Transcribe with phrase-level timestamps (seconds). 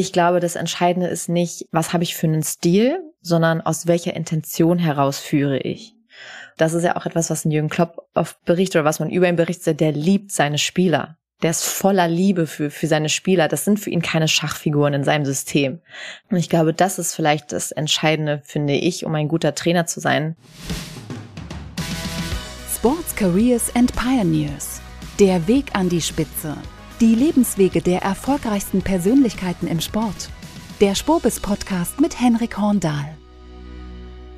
[0.00, 4.16] Ich glaube, das Entscheidende ist nicht, was habe ich für einen Stil, sondern aus welcher
[4.16, 5.94] Intention heraus führe ich.
[6.56, 9.36] Das ist ja auch etwas, was Jürgen Klopp oft berichtet oder was man über ihn
[9.36, 11.18] berichtet, der liebt seine Spieler.
[11.42, 13.46] Der ist voller Liebe für, für seine Spieler.
[13.46, 15.82] Das sind für ihn keine Schachfiguren in seinem System.
[16.30, 20.00] Und ich glaube, das ist vielleicht das Entscheidende, finde ich, um ein guter Trainer zu
[20.00, 20.34] sein.
[22.74, 24.80] Sports Careers and Pioneers.
[25.18, 26.56] Der Weg an die Spitze.
[27.00, 30.28] Die Lebenswege der erfolgreichsten Persönlichkeiten im Sport.
[30.82, 33.16] Der Spobis Podcast mit Henrik Horndahl.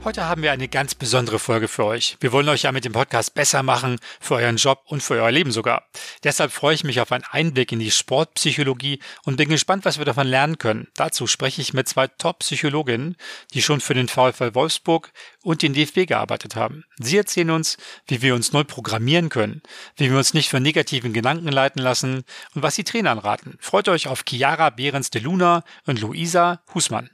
[0.04, 2.16] Heute haben wir eine ganz besondere Folge für euch.
[2.18, 5.30] Wir wollen euch ja mit dem Podcast besser machen, für euren Job und für euer
[5.30, 5.84] Leben sogar.
[6.24, 10.04] Deshalb freue ich mich auf einen Einblick in die Sportpsychologie und bin gespannt, was wir
[10.04, 10.88] davon lernen können.
[10.96, 13.14] Dazu spreche ich mit zwei Top-Psychologinnen,
[13.54, 15.12] die schon für den VfL Wolfsburg
[15.44, 16.82] und den DFB gearbeitet haben.
[16.98, 17.76] Sie erzählen uns,
[18.08, 19.62] wie wir uns neu programmieren können,
[19.96, 22.24] wie wir uns nicht von negativen Gedanken leiten lassen
[22.56, 23.56] und was sie Trainern raten.
[23.60, 27.08] Freut euch auf Chiara Behrens de Luna und Luisa Husmann.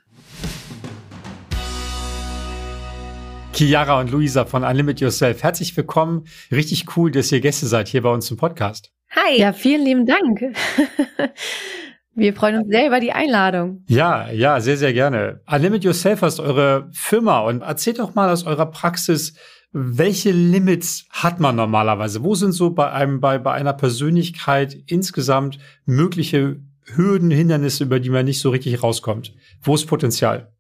[3.59, 5.43] Chiara und Luisa von Unlimit Yourself.
[5.43, 6.27] Herzlich willkommen.
[6.53, 8.93] Richtig cool, dass ihr Gäste seid hier bei uns im Podcast.
[9.11, 9.37] Hi.
[9.37, 10.41] Ja, vielen lieben Dank.
[12.15, 13.83] Wir freuen uns sehr über die Einladung.
[13.89, 15.41] Ja, ja, sehr, sehr gerne.
[15.51, 19.35] Unlimit Yourself ist eure Firma und erzählt doch mal aus eurer Praxis,
[19.73, 22.23] welche Limits hat man normalerweise?
[22.23, 26.61] Wo sind so bei einem, bei, bei einer Persönlichkeit insgesamt mögliche
[26.95, 29.35] Hürden, Hindernisse, über die man nicht so richtig rauskommt?
[29.61, 30.53] Wo ist Potenzial?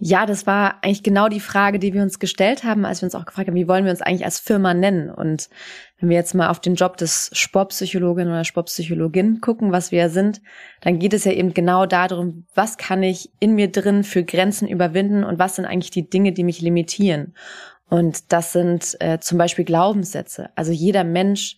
[0.00, 3.16] Ja, das war eigentlich genau die Frage, die wir uns gestellt haben, als wir uns
[3.16, 5.10] auch gefragt haben, wie wollen wir uns eigentlich als Firma nennen?
[5.10, 5.48] Und
[5.98, 10.40] wenn wir jetzt mal auf den Job des Sportpsychologin oder Sportpsychologin gucken, was wir sind,
[10.82, 14.68] dann geht es ja eben genau darum, was kann ich in mir drin für Grenzen
[14.68, 17.34] überwinden und was sind eigentlich die Dinge, die mich limitieren?
[17.88, 20.50] Und das sind äh, zum Beispiel Glaubenssätze.
[20.54, 21.56] Also jeder Mensch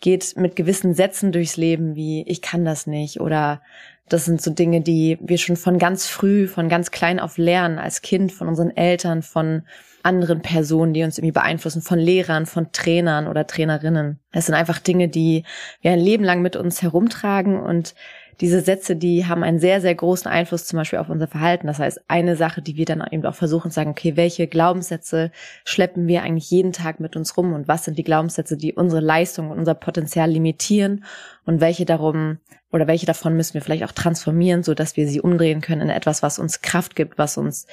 [0.00, 3.60] geht mit gewissen Sätzen durchs Leben, wie ich kann das nicht oder
[4.08, 7.78] das sind so Dinge, die wir schon von ganz früh, von ganz klein auf lernen,
[7.78, 9.62] als Kind, von unseren Eltern, von
[10.02, 14.18] anderen Personen, die uns irgendwie beeinflussen, von Lehrern, von Trainern oder Trainerinnen.
[14.32, 15.44] Es sind einfach Dinge, die
[15.80, 17.94] wir ein Leben lang mit uns herumtragen und
[18.40, 21.66] diese Sätze, die haben einen sehr, sehr großen Einfluss zum Beispiel auf unser Verhalten.
[21.66, 25.30] Das heißt, eine Sache, die wir dann eben auch versuchen zu sagen, okay, welche Glaubenssätze
[25.64, 29.00] schleppen wir eigentlich jeden Tag mit uns rum und was sind die Glaubenssätze, die unsere
[29.00, 31.04] Leistung und unser Potenzial limitieren
[31.44, 32.38] und welche darum
[32.72, 35.90] oder welche davon müssen wir vielleicht auch transformieren, so dass wir sie umdrehen können in
[35.90, 37.66] etwas, was uns Kraft gibt, was uns,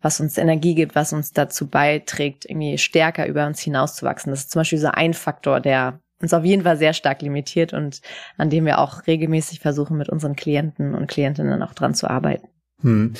[0.00, 4.30] was uns Energie gibt, was uns dazu beiträgt, irgendwie stärker über uns hinauszuwachsen.
[4.30, 7.72] Das ist zum Beispiel so ein Faktor, der uns auf jeden Fall sehr stark limitiert
[7.72, 8.00] und
[8.36, 12.48] an dem wir auch regelmäßig versuchen, mit unseren Klienten und Klientinnen auch dran zu arbeiten.
[12.82, 13.14] Hm.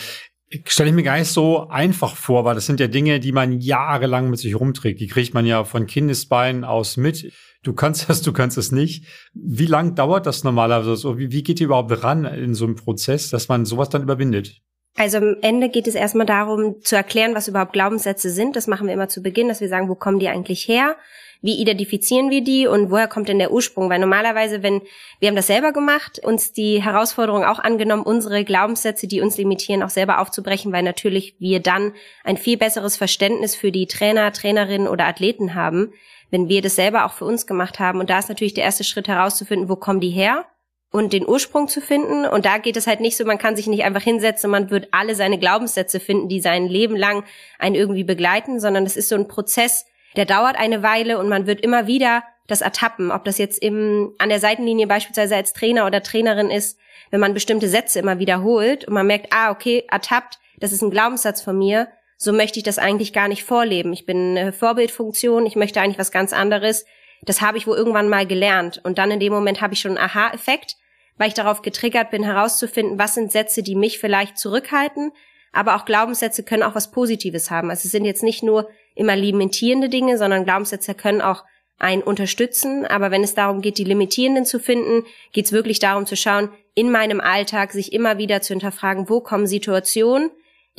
[0.65, 3.61] Stelle ich mir gar nicht so einfach vor, weil das sind ja Dinge, die man
[3.61, 4.99] jahrelang mit sich rumträgt.
[4.99, 7.33] Die kriegt man ja von Kindesbeinen aus mit.
[7.63, 9.07] Du kannst das, du kannst es nicht.
[9.35, 11.19] Wie lang dauert das normalerweise?
[11.19, 14.63] Wie, wie geht ihr überhaupt ran in so einem Prozess, dass man sowas dann überwindet?
[14.99, 18.57] Also am Ende geht es erstmal darum, zu erklären, was überhaupt Glaubenssätze sind.
[18.57, 20.97] Das machen wir immer zu Beginn, dass wir sagen, wo kommen die eigentlich her?
[21.41, 23.89] wie identifizieren wir die und woher kommt denn der Ursprung?
[23.91, 24.83] Weil normalerweise, wenn
[25.21, 29.83] wir haben das selber gemacht, uns die Herausforderung auch angenommen, unsere Glaubenssätze, die uns limitieren,
[29.83, 31.93] auch selber aufzubrechen, weil natürlich wir dann
[32.25, 35.93] ein viel besseres Verständnis für die Trainer, Trainerinnen oder Athleten haben,
[36.31, 38.01] wenn wir das selber auch für uns gemacht haben.
[38.01, 40.45] Und da ist natürlich der erste Schritt herauszufinden, wo kommen die her?
[40.91, 42.25] Und den Ursprung zu finden.
[42.25, 44.89] Und da geht es halt nicht so, man kann sich nicht einfach hinsetzen, man wird
[44.91, 47.25] alle seine Glaubenssätze finden, die sein Leben lang
[47.59, 51.47] einen irgendwie begleiten, sondern es ist so ein Prozess, der dauert eine Weile und man
[51.47, 55.87] wird immer wieder das ertappen, ob das jetzt im, an der Seitenlinie beispielsweise als Trainer
[55.87, 56.79] oder Trainerin ist,
[57.11, 60.91] wenn man bestimmte Sätze immer wiederholt und man merkt, ah, okay, ertappt, das ist ein
[60.91, 63.93] Glaubenssatz von mir, so möchte ich das eigentlich gar nicht vorleben.
[63.93, 66.85] Ich bin eine Vorbildfunktion, ich möchte eigentlich was ganz anderes.
[67.23, 68.81] Das habe ich wohl irgendwann mal gelernt.
[68.85, 70.77] Und dann in dem Moment habe ich schon einen Aha-Effekt,
[71.17, 75.13] weil ich darauf getriggert bin, herauszufinden, was sind Sätze, die mich vielleicht zurückhalten.
[75.53, 77.71] Aber auch Glaubenssätze können auch was Positives haben.
[77.71, 81.45] Also es sind jetzt nicht nur immer limitierende Dinge, sondern Glaubenssätze können auch
[81.79, 82.85] einen unterstützen.
[82.87, 86.51] Aber wenn es darum geht, die limitierenden zu finden, geht es wirklich darum zu schauen,
[86.75, 90.31] in meinem Alltag sich immer wieder zu hinterfragen, wo kommen Situationen,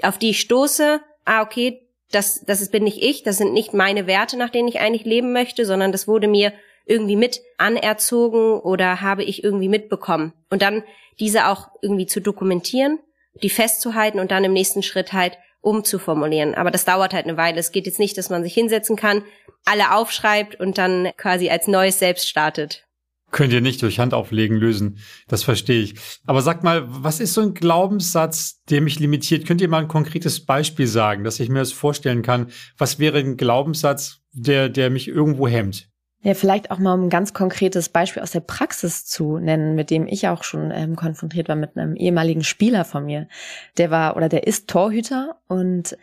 [0.03, 4.07] auf die ich stoße, ah, okay, das, das bin nicht ich, das sind nicht meine
[4.07, 6.53] Werte, nach denen ich eigentlich leben möchte, sondern das wurde mir
[6.85, 10.33] irgendwie mit anerzogen oder habe ich irgendwie mitbekommen.
[10.49, 10.83] Und dann
[11.19, 12.99] diese auch irgendwie zu dokumentieren,
[13.43, 16.55] die festzuhalten und dann im nächsten Schritt halt umzuformulieren.
[16.55, 17.59] Aber das dauert halt eine Weile.
[17.59, 19.23] Es geht jetzt nicht, dass man sich hinsetzen kann,
[19.65, 22.85] alle aufschreibt und dann quasi als neues selbst startet.
[23.31, 24.97] Könnt ihr nicht durch Handauflegen lösen.
[25.27, 25.95] Das verstehe ich.
[26.25, 29.45] Aber sag mal, was ist so ein Glaubenssatz, der mich limitiert?
[29.45, 32.47] Könnt ihr mal ein konkretes Beispiel sagen, dass ich mir das vorstellen kann?
[32.77, 35.89] Was wäre ein Glaubenssatz, der, der mich irgendwo hemmt?
[36.21, 39.89] Ja, vielleicht auch mal um ein ganz konkretes Beispiel aus der Praxis zu nennen, mit
[39.89, 43.29] dem ich auch schon ähm, konfrontiert war mit einem ehemaligen Spieler von mir.
[43.77, 45.95] Der war oder der ist Torhüter und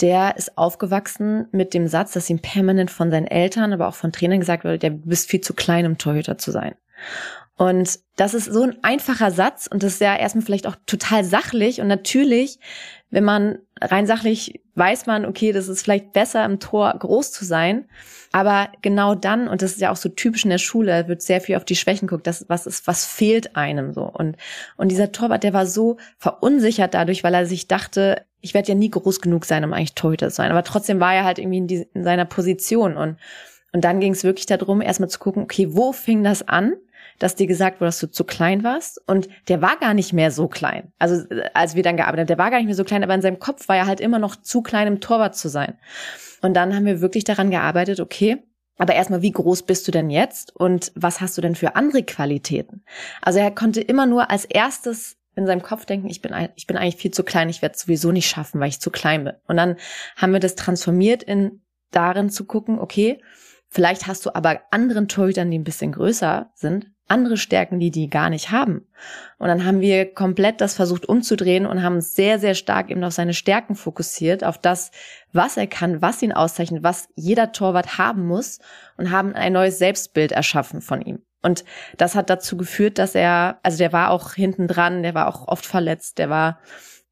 [0.00, 4.12] der ist aufgewachsen mit dem Satz, dass ihm permanent von seinen Eltern, aber auch von
[4.12, 6.74] Trainern gesagt wurde, der bist viel zu klein, um Torhüter zu sein.
[7.56, 11.24] Und das ist so ein einfacher Satz und das ist ja erstmal vielleicht auch total
[11.24, 11.80] sachlich.
[11.80, 12.58] Und natürlich,
[13.10, 17.46] wenn man rein sachlich weiß man, okay, das ist vielleicht besser im Tor groß zu
[17.46, 17.86] sein,
[18.30, 21.40] aber genau dann und das ist ja auch so typisch in der Schule, wird sehr
[21.40, 24.02] viel auf die Schwächen guckt, das was ist was fehlt einem so.
[24.02, 24.36] Und
[24.76, 28.74] und dieser Torwart, der war so verunsichert dadurch, weil er sich dachte, ich werde ja
[28.74, 31.58] nie groß genug sein, um eigentlich Torhüter zu sein, aber trotzdem war er halt irgendwie
[31.58, 32.98] in, die, in seiner Position.
[32.98, 33.16] Und
[33.72, 36.74] und dann ging es wirklich darum, erstmal zu gucken, okay, wo fing das an?
[37.18, 39.00] Dass dir gesagt wurde, dass du zu klein warst.
[39.06, 40.92] Und der war gar nicht mehr so klein.
[40.98, 41.24] Also
[41.54, 43.38] als wir dann gearbeitet haben, der war gar nicht mehr so klein, aber in seinem
[43.38, 45.78] Kopf war er halt immer noch zu klein, im Torwart zu sein.
[46.42, 48.42] Und dann haben wir wirklich daran gearbeitet, okay,
[48.78, 52.02] aber erstmal, wie groß bist du denn jetzt und was hast du denn für andere
[52.02, 52.84] Qualitäten?
[53.22, 56.76] Also er konnte immer nur als erstes in seinem Kopf denken, ich bin, ich bin
[56.76, 59.34] eigentlich viel zu klein, ich werde es sowieso nicht schaffen, weil ich zu klein bin.
[59.46, 59.76] Und dann
[60.16, 63.22] haben wir das transformiert in darin zu gucken, okay,
[63.68, 68.10] vielleicht hast du aber anderen Torhütern, die ein bisschen größer sind, andere Stärken, die die
[68.10, 68.86] gar nicht haben.
[69.38, 73.12] Und dann haben wir komplett das versucht umzudrehen und haben sehr, sehr stark eben auf
[73.12, 74.90] seine Stärken fokussiert, auf das,
[75.32, 78.58] was er kann, was ihn auszeichnet, was jeder Torwart haben muss
[78.96, 81.22] und haben ein neues Selbstbild erschaffen von ihm.
[81.42, 81.64] Und
[81.96, 85.46] das hat dazu geführt, dass er, also der war auch hinten dran, der war auch
[85.46, 86.58] oft verletzt, der war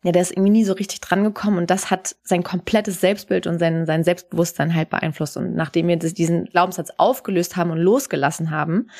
[0.04, 3.58] ja, der ist irgendwie nie so richtig drangekommen und das hat sein komplettes Selbstbild und
[3.58, 5.38] sein, sein Selbstbewusstsein halt beeinflusst.
[5.38, 8.90] Und nachdem wir diesen Glaubenssatz aufgelöst haben und losgelassen haben,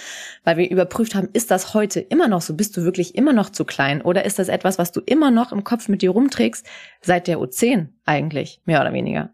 [0.44, 2.54] weil wir überprüft haben, ist das heute immer noch so?
[2.54, 4.00] Bist du wirklich immer noch zu klein?
[4.00, 6.66] Oder ist das etwas, was du immer noch im Kopf mit dir rumträgst,
[7.02, 9.28] seit der U10 eigentlich, mehr oder weniger?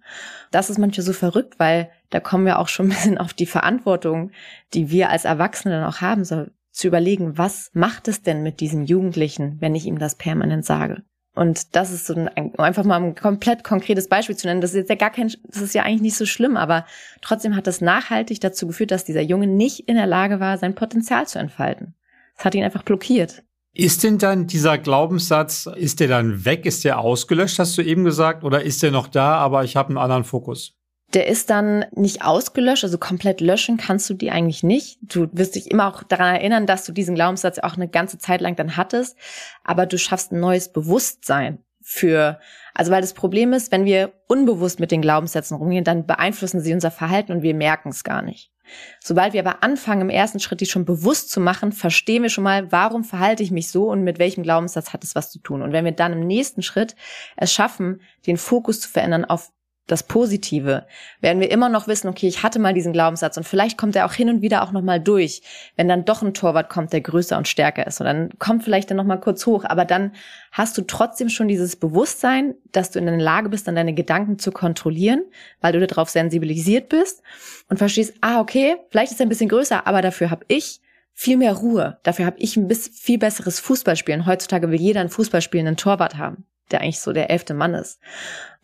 [0.51, 3.47] Das ist manchmal so verrückt, weil da kommen wir auch schon ein bisschen auf die
[3.47, 4.33] Verantwortung,
[4.75, 8.59] die wir als Erwachsene dann auch haben, so zu überlegen, was macht es denn mit
[8.59, 11.05] diesen Jugendlichen, wenn ich ihm das permanent sage?
[11.35, 12.29] Und das ist so ein,
[12.59, 14.61] einfach mal ein komplett konkretes Beispiel zu nennen.
[14.61, 16.85] Das ist jetzt ja gar kein, das ist ja eigentlich nicht so schlimm, aber
[17.23, 20.75] trotzdem hat das nachhaltig dazu geführt, dass dieser Junge nicht in der Lage war, sein
[20.75, 21.95] Potenzial zu entfalten.
[22.37, 23.45] Es hat ihn einfach blockiert.
[23.73, 28.05] Ist denn dann dieser Glaubenssatz, ist der dann weg, ist der ausgelöscht, hast du eben
[28.05, 30.80] gesagt, oder ist der noch da, aber ich habe einen anderen Fokus?
[31.15, 34.99] Der ist dann nicht ausgelöscht, also komplett löschen kannst du die eigentlich nicht.
[35.03, 38.41] Du wirst dich immer auch daran erinnern, dass du diesen Glaubenssatz auch eine ganze Zeit
[38.41, 39.17] lang dann hattest,
[39.65, 42.39] aber du schaffst ein neues Bewusstsein für,
[42.75, 46.73] also weil das Problem ist, wenn wir unbewusst mit den Glaubenssätzen rumgehen, dann beeinflussen sie
[46.73, 48.53] unser Verhalten und wir merken es gar nicht.
[49.01, 52.45] Sobald wir aber anfangen, im ersten Schritt die schon bewusst zu machen, verstehen wir schon
[52.45, 55.63] mal, warum verhalte ich mich so und mit welchem Glaubenssatz hat es was zu tun.
[55.63, 56.95] Und wenn wir dann im nächsten Schritt
[57.37, 59.51] es schaffen, den Fokus zu verändern auf
[59.91, 60.87] das Positive,
[61.21, 64.07] werden wir immer noch wissen, okay, ich hatte mal diesen Glaubenssatz und vielleicht kommt er
[64.07, 65.43] auch hin und wieder auch nochmal durch,
[65.77, 68.01] wenn dann doch ein Torwart kommt, der größer und stärker ist.
[68.01, 70.13] Und dann kommt vielleicht dann nochmal kurz hoch, aber dann
[70.53, 74.39] hast du trotzdem schon dieses Bewusstsein, dass du in der Lage bist, dann deine Gedanken
[74.39, 75.23] zu kontrollieren,
[75.61, 77.23] weil du darauf sensibilisiert bist
[77.69, 80.81] und verstehst, ah, okay, vielleicht ist er ein bisschen größer, aber dafür habe ich
[81.13, 81.99] viel mehr Ruhe.
[82.03, 84.27] Dafür habe ich ein bisschen viel besseres Fußballspielen.
[84.27, 88.01] Heutzutage will jeder einen Fußballspielenden Torwart haben, der eigentlich so der elfte Mann ist.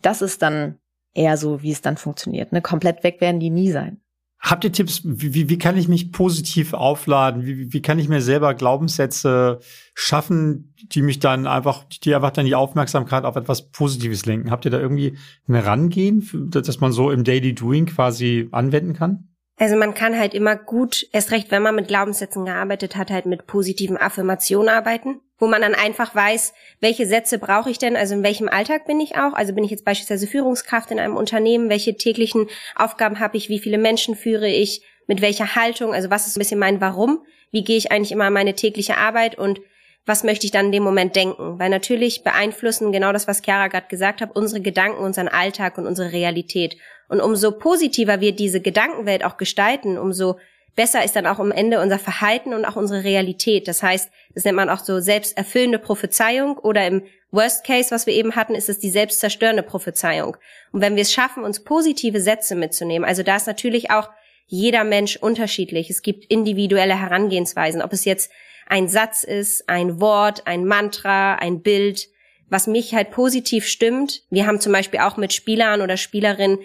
[0.01, 0.79] Das ist dann
[1.17, 2.53] eher so, wie es dann funktioniert.
[2.53, 2.63] Ne?
[2.63, 4.01] Komplett weg werden die nie sein.
[4.39, 7.45] Habt ihr Tipps, wie, wie kann ich mich positiv aufladen?
[7.47, 9.59] Wie, wie kann ich mir selber Glaubenssätze
[9.95, 14.51] schaffen, die mich dann einfach, die einfach dann die Aufmerksamkeit auf etwas Positives lenken?
[14.51, 15.17] Habt ihr da irgendwie
[15.49, 19.26] ein Rangehen, dass man so im Daily Doing quasi anwenden kann?
[19.59, 23.25] Also man kann halt immer gut, erst recht, wenn man mit Glaubenssätzen gearbeitet hat, halt
[23.25, 28.15] mit positiven Affirmationen arbeiten, wo man dann einfach weiß, welche Sätze brauche ich denn, also
[28.15, 31.71] in welchem Alltag bin ich auch, also bin ich jetzt beispielsweise Führungskraft in einem Unternehmen,
[31.71, 36.27] welche täglichen Aufgaben habe ich, wie viele Menschen führe ich, mit welcher Haltung, also was
[36.27, 39.39] ist ein bisschen mein Warum, wie gehe ich eigentlich immer meine tägliche Arbeit?
[39.39, 39.61] Und
[40.07, 41.59] was möchte ich dann in dem Moment denken?
[41.59, 45.87] Weil natürlich beeinflussen genau das, was Chiara gerade gesagt hat, unsere Gedanken, unseren Alltag und
[45.87, 46.77] unsere Realität.
[47.09, 50.39] Und umso positiver wir diese Gedankenwelt auch gestalten, umso
[50.77, 53.67] besser ist dann auch am Ende unser Verhalten und auch unsere Realität.
[53.67, 58.15] Das heißt, das nennt man auch so selbsterfüllende Prophezeiung oder im Worst Case, was wir
[58.15, 60.37] eben hatten, ist es die selbstzerstörende Prophezeiung.
[60.71, 64.11] Und wenn wir es schaffen, uns positive Sätze mitzunehmen, also da ist natürlich auch
[64.47, 65.91] jeder Mensch unterschiedlich.
[65.91, 68.31] Es gibt individuelle Herangehensweisen, ob es jetzt
[68.67, 72.09] ein Satz ist, ein Wort, ein Mantra, ein Bild,
[72.49, 74.23] was mich halt positiv stimmt.
[74.31, 76.59] Wir haben zum Beispiel auch mit Spielern oder Spielerinnen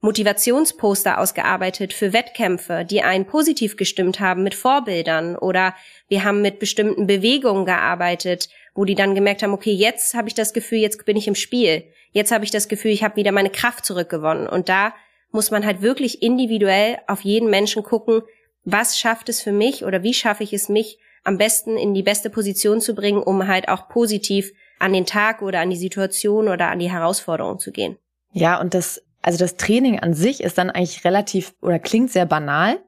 [0.00, 5.74] Motivationsposter ausgearbeitet für Wettkämpfe, die einen positiv gestimmt haben mit Vorbildern oder
[6.08, 10.34] wir haben mit bestimmten Bewegungen gearbeitet, wo die dann gemerkt haben, okay, jetzt habe ich
[10.34, 11.84] das Gefühl, jetzt bin ich im Spiel.
[12.12, 14.94] Jetzt habe ich das Gefühl, ich habe wieder meine Kraft zurückgewonnen und da
[15.32, 18.22] muss man halt wirklich individuell auf jeden Menschen gucken,
[18.64, 22.02] was schafft es für mich oder wie schaffe ich es mich am besten in die
[22.02, 26.48] beste Position zu bringen, um halt auch positiv an den Tag oder an die Situation
[26.48, 27.96] oder an die Herausforderung zu gehen.
[28.32, 32.26] Ja, und das, also das Training an sich ist dann eigentlich relativ oder klingt sehr
[32.26, 32.78] banal.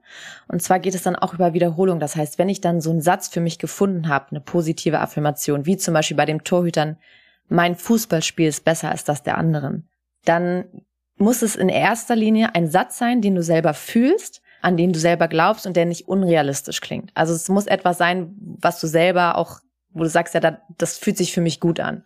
[0.46, 1.98] Und zwar geht es dann auch über Wiederholung.
[1.98, 5.66] Das heißt, wenn ich dann so einen Satz für mich gefunden habe, eine positive Affirmation,
[5.66, 6.96] wie zum Beispiel bei dem Torhütern,
[7.48, 9.88] mein Fußballspiel ist besser als das der anderen,
[10.24, 10.64] dann
[11.16, 14.98] muss es in erster Linie ein Satz sein, den du selber fühlst, an den du
[14.98, 17.10] selber glaubst und der nicht unrealistisch klingt.
[17.14, 19.60] Also es muss etwas sein, was du selber auch,
[19.90, 22.04] wo du sagst, ja, das fühlt sich für mich gut an.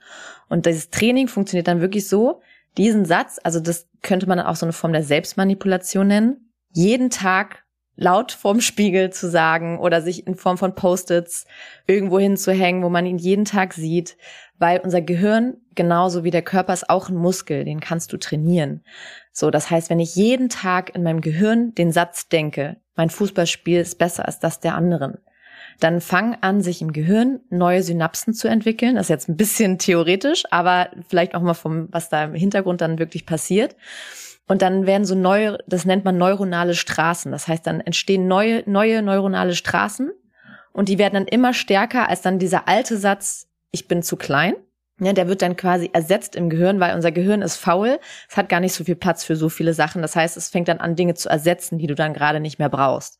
[0.48, 2.40] Und dieses Training funktioniert dann wirklich so,
[2.76, 7.64] diesen Satz, also das könnte man auch so eine Form der Selbstmanipulation nennen, jeden Tag
[7.96, 11.46] laut vorm Spiegel zu sagen oder sich in Form von Post-its
[11.86, 14.16] irgendwo hinzuhängen, wo man ihn jeden Tag sieht,
[14.58, 18.82] weil unser Gehirn genauso wie der Körper ist auch ein Muskel, den kannst du trainieren.
[19.32, 23.80] So, das heißt, wenn ich jeden Tag in meinem Gehirn den Satz denke, mein Fußballspiel
[23.80, 25.18] ist besser als das der anderen,
[25.80, 28.96] dann fangen an, sich im Gehirn neue Synapsen zu entwickeln.
[28.96, 32.80] Das ist jetzt ein bisschen theoretisch, aber vielleicht auch mal vom, was da im Hintergrund
[32.80, 33.76] dann wirklich passiert.
[34.48, 37.32] Und dann werden so neue, das nennt man neuronale Straßen.
[37.32, 40.10] Das heißt, dann entstehen neue, neue neuronale Straßen
[40.72, 44.54] und die werden dann immer stärker als dann dieser alte Satz, ich bin zu klein.
[45.04, 47.98] Ja, der wird dann quasi ersetzt im Gehirn, weil unser Gehirn ist faul.
[48.30, 50.00] Es hat gar nicht so viel Platz für so viele Sachen.
[50.00, 52.68] Das heißt, es fängt dann an, Dinge zu ersetzen, die du dann gerade nicht mehr
[52.68, 53.18] brauchst.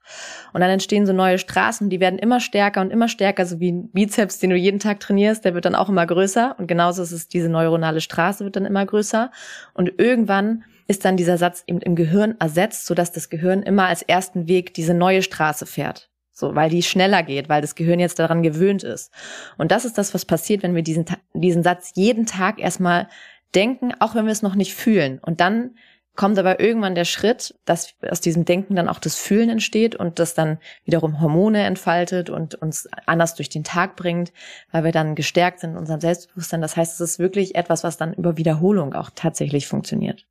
[0.52, 3.72] Und dann entstehen so neue Straßen, die werden immer stärker und immer stärker, so wie
[3.72, 6.54] ein Bizeps, den du jeden Tag trainierst, der wird dann auch immer größer.
[6.56, 9.32] Und genauso ist es, diese neuronale Straße wird dann immer größer.
[9.74, 14.02] Und irgendwann ist dann dieser Satz eben im Gehirn ersetzt, sodass das Gehirn immer als
[14.02, 16.11] ersten Weg diese neue Straße fährt.
[16.42, 19.12] So, weil die schneller geht, weil das Gehirn jetzt daran gewöhnt ist.
[19.58, 23.06] Und das ist das, was passiert, wenn wir diesen, diesen Satz jeden Tag erstmal
[23.54, 25.20] denken, auch wenn wir es noch nicht fühlen.
[25.20, 25.76] Und dann
[26.16, 30.18] kommt aber irgendwann der Schritt, dass aus diesem Denken dann auch das Fühlen entsteht und
[30.18, 34.32] das dann wiederum Hormone entfaltet und uns anders durch den Tag bringt,
[34.72, 36.60] weil wir dann gestärkt sind in unserem Selbstbewusstsein.
[36.60, 40.26] Das heißt, es ist wirklich etwas, was dann über Wiederholung auch tatsächlich funktioniert.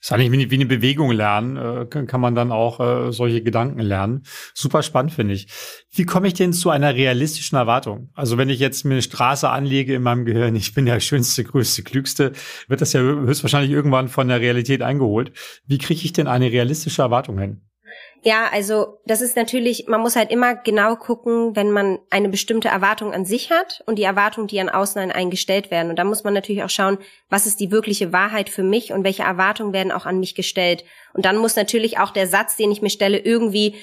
[0.00, 3.80] Das ist eigentlich wie, eine Bewegung lernen, äh, kann man dann auch äh, solche Gedanken
[3.80, 4.22] lernen.
[4.54, 5.48] Super spannend, finde ich.
[5.92, 8.10] Wie komme ich denn zu einer realistischen Erwartung?
[8.14, 11.44] Also wenn ich jetzt mir eine Straße anlege in meinem Gehirn, ich bin der schönste,
[11.44, 12.32] größte, klügste,
[12.66, 15.32] wird das ja höchstwahrscheinlich irgendwann von der Realität eingeholt.
[15.66, 17.69] Wie kriege ich denn eine realistische Erwartung hin?
[18.22, 22.68] Ja, also das ist natürlich, man muss halt immer genau gucken, wenn man eine bestimmte
[22.68, 25.88] Erwartung an sich hat und die Erwartung, die an außen einen gestellt werden.
[25.88, 26.98] Und da muss man natürlich auch schauen,
[27.30, 30.84] was ist die wirkliche Wahrheit für mich und welche Erwartungen werden auch an mich gestellt.
[31.14, 33.76] Und dann muss natürlich auch der Satz, den ich mir stelle, irgendwie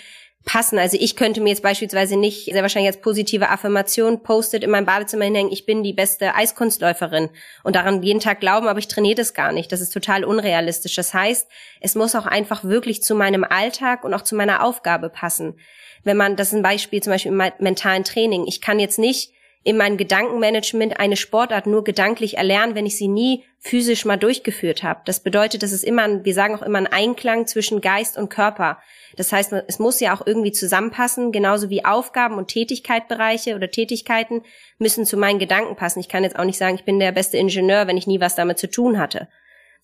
[0.45, 0.79] passen.
[0.79, 4.85] Also ich könnte mir jetzt beispielsweise nicht sehr wahrscheinlich als positive Affirmation postet in meinem
[4.85, 7.29] Badezimmer hinhängen, ich bin die beste Eiskunstläuferin
[7.63, 9.71] und daran jeden Tag glauben, aber ich trainiere das gar nicht.
[9.71, 10.95] Das ist total unrealistisch.
[10.95, 11.47] Das heißt,
[11.81, 15.59] es muss auch einfach wirklich zu meinem Alltag und auch zu meiner Aufgabe passen.
[16.03, 18.45] Wenn man, das ist ein Beispiel zum Beispiel im mentalen Training.
[18.47, 23.07] Ich kann jetzt nicht in meinem Gedankenmanagement eine Sportart nur gedanklich erlernen, wenn ich sie
[23.07, 25.01] nie physisch mal durchgeführt habe.
[25.05, 28.79] Das bedeutet, dass es immer, wir sagen auch immer ein Einklang zwischen Geist und Körper.
[29.17, 34.43] Das heißt, es muss ja auch irgendwie zusammenpassen, genauso wie Aufgaben und Tätigkeitbereiche oder Tätigkeiten
[34.77, 35.99] müssen zu meinen Gedanken passen.
[35.99, 38.35] Ich kann jetzt auch nicht sagen, ich bin der beste Ingenieur, wenn ich nie was
[38.35, 39.27] damit zu tun hatte.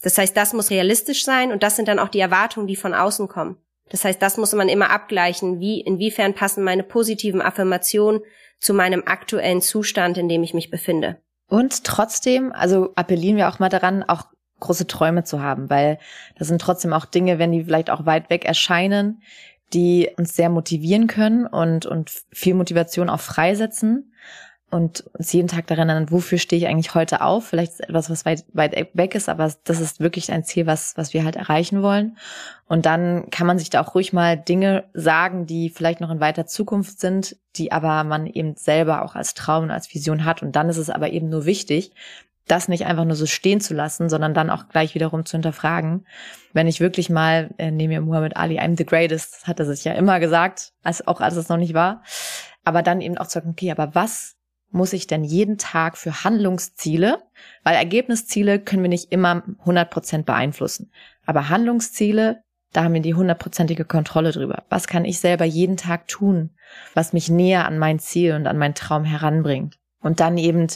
[0.01, 2.93] Das heißt, das muss realistisch sein und das sind dann auch die Erwartungen, die von
[2.93, 3.57] außen kommen.
[3.89, 8.21] Das heißt, das muss man immer abgleichen, wie, inwiefern passen meine positiven Affirmationen
[8.59, 11.17] zu meinem aktuellen Zustand, in dem ich mich befinde.
[11.47, 14.25] Und trotzdem, also appellieren wir auch mal daran, auch
[14.59, 15.99] große Träume zu haben, weil
[16.37, 19.21] das sind trotzdem auch Dinge, wenn die vielleicht auch weit weg erscheinen,
[19.73, 24.13] die uns sehr motivieren können und, und viel Motivation auch freisetzen
[24.73, 27.45] und uns jeden Tag daran erinnern, wofür stehe ich eigentlich heute auf?
[27.45, 30.97] Vielleicht ist etwas, was weit, weit weg ist, aber das ist wirklich ein Ziel, was,
[30.97, 32.17] was wir halt erreichen wollen.
[32.65, 36.19] Und dann kann man sich da auch ruhig mal Dinge sagen, die vielleicht noch in
[36.19, 40.41] weiter Zukunft sind, die aber man eben selber auch als Traum und als Vision hat.
[40.41, 41.91] Und dann ist es aber eben nur wichtig,
[42.47, 46.07] das nicht einfach nur so stehen zu lassen, sondern dann auch gleich wiederum zu hinterfragen.
[46.51, 49.83] Wenn ich wirklich mal, äh, nehme mir Muhammad Ali, I'm the greatest, hat er sich
[49.83, 52.01] ja immer gesagt, als auch als es noch nicht war.
[52.65, 54.35] Aber dann eben auch zu sagen, okay, aber was
[54.73, 57.21] muss ich denn jeden Tag für Handlungsziele,
[57.63, 60.91] weil Ergebnisziele können wir nicht immer 100 Prozent beeinflussen.
[61.25, 64.63] Aber Handlungsziele, da haben wir die hundertprozentige Kontrolle drüber.
[64.69, 66.49] Was kann ich selber jeden Tag tun,
[66.95, 69.77] was mich näher an mein Ziel und an meinen Traum heranbringt?
[70.01, 70.67] Und dann eben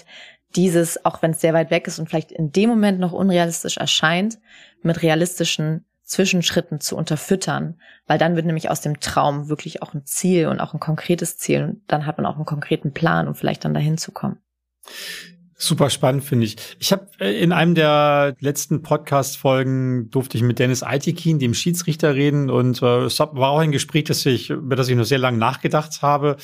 [0.56, 3.78] dieses, auch wenn es sehr weit weg ist und vielleicht in dem Moment noch unrealistisch
[3.78, 4.38] erscheint,
[4.84, 10.06] mit realistischen Zwischenschritten zu unterfüttern, weil dann wird nämlich aus dem Traum wirklich auch ein
[10.06, 13.36] Ziel und auch ein konkretes Ziel und dann hat man auch einen konkreten Plan, um
[13.36, 14.38] vielleicht dann dahin zu kommen.
[15.60, 16.56] Super spannend, finde ich.
[16.80, 22.14] Ich habe äh, in einem der letzten Podcast-Folgen durfte ich mit Dennis Aitikin, dem Schiedsrichter,
[22.14, 25.18] reden und äh, es war auch ein Gespräch, das ich, über das ich noch sehr
[25.18, 26.38] lange nachgedacht habe.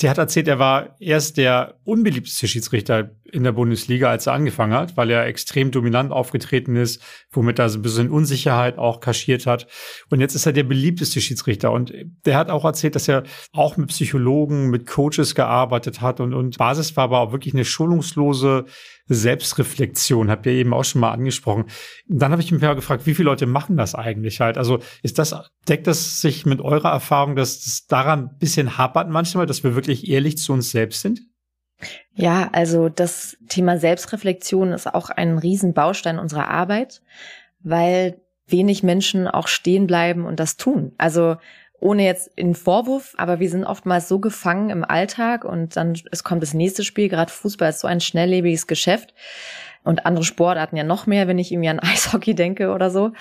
[0.00, 4.72] Der hat erzählt, er war erst der unbeliebteste Schiedsrichter in der Bundesliga, als er angefangen
[4.72, 7.02] hat, weil er extrem dominant aufgetreten ist,
[7.32, 9.66] womit er so ein bisschen Unsicherheit auch kaschiert hat.
[10.08, 11.72] Und jetzt ist er der beliebteste Schiedsrichter.
[11.72, 11.92] Und
[12.24, 16.58] der hat auch erzählt, dass er auch mit Psychologen, mit Coaches gearbeitet hat und, und
[16.58, 18.66] Basis war aber auch wirklich eine schulungslose
[19.08, 21.64] Selbstreflexion, habt ihr eben auch schon mal angesprochen.
[22.06, 24.58] Dann habe ich mich mal gefragt, wie viele Leute machen das eigentlich halt?
[24.58, 25.34] Also ist das,
[25.68, 29.74] deckt das sich mit eurer Erfahrung, dass es daran ein bisschen hapert manchmal, dass wir
[29.74, 31.20] wirklich ehrlich zu uns selbst sind?
[32.14, 37.02] Ja, also das Thema Selbstreflexion ist auch ein Riesenbaustein unserer Arbeit,
[37.60, 40.92] weil wenig Menschen auch stehen bleiben und das tun.
[40.98, 41.36] Also
[41.80, 46.24] ohne jetzt in Vorwurf, aber wir sind oftmals so gefangen im Alltag und dann es
[46.24, 49.14] kommt das nächste Spiel, gerade Fußball ist so ein schnelllebiges Geschäft
[49.84, 53.12] und andere Sportarten ja noch mehr, wenn ich irgendwie an Eishockey denke oder so,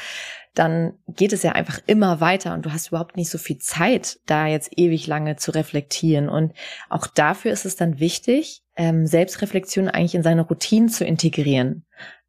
[0.57, 4.19] dann geht es ja einfach immer weiter und du hast überhaupt nicht so viel Zeit,
[4.25, 6.29] da jetzt ewig lange zu reflektieren.
[6.29, 6.53] Und
[6.89, 11.85] auch dafür ist es dann wichtig, ähm, Selbstreflexion eigentlich in seine Routinen zu integrieren.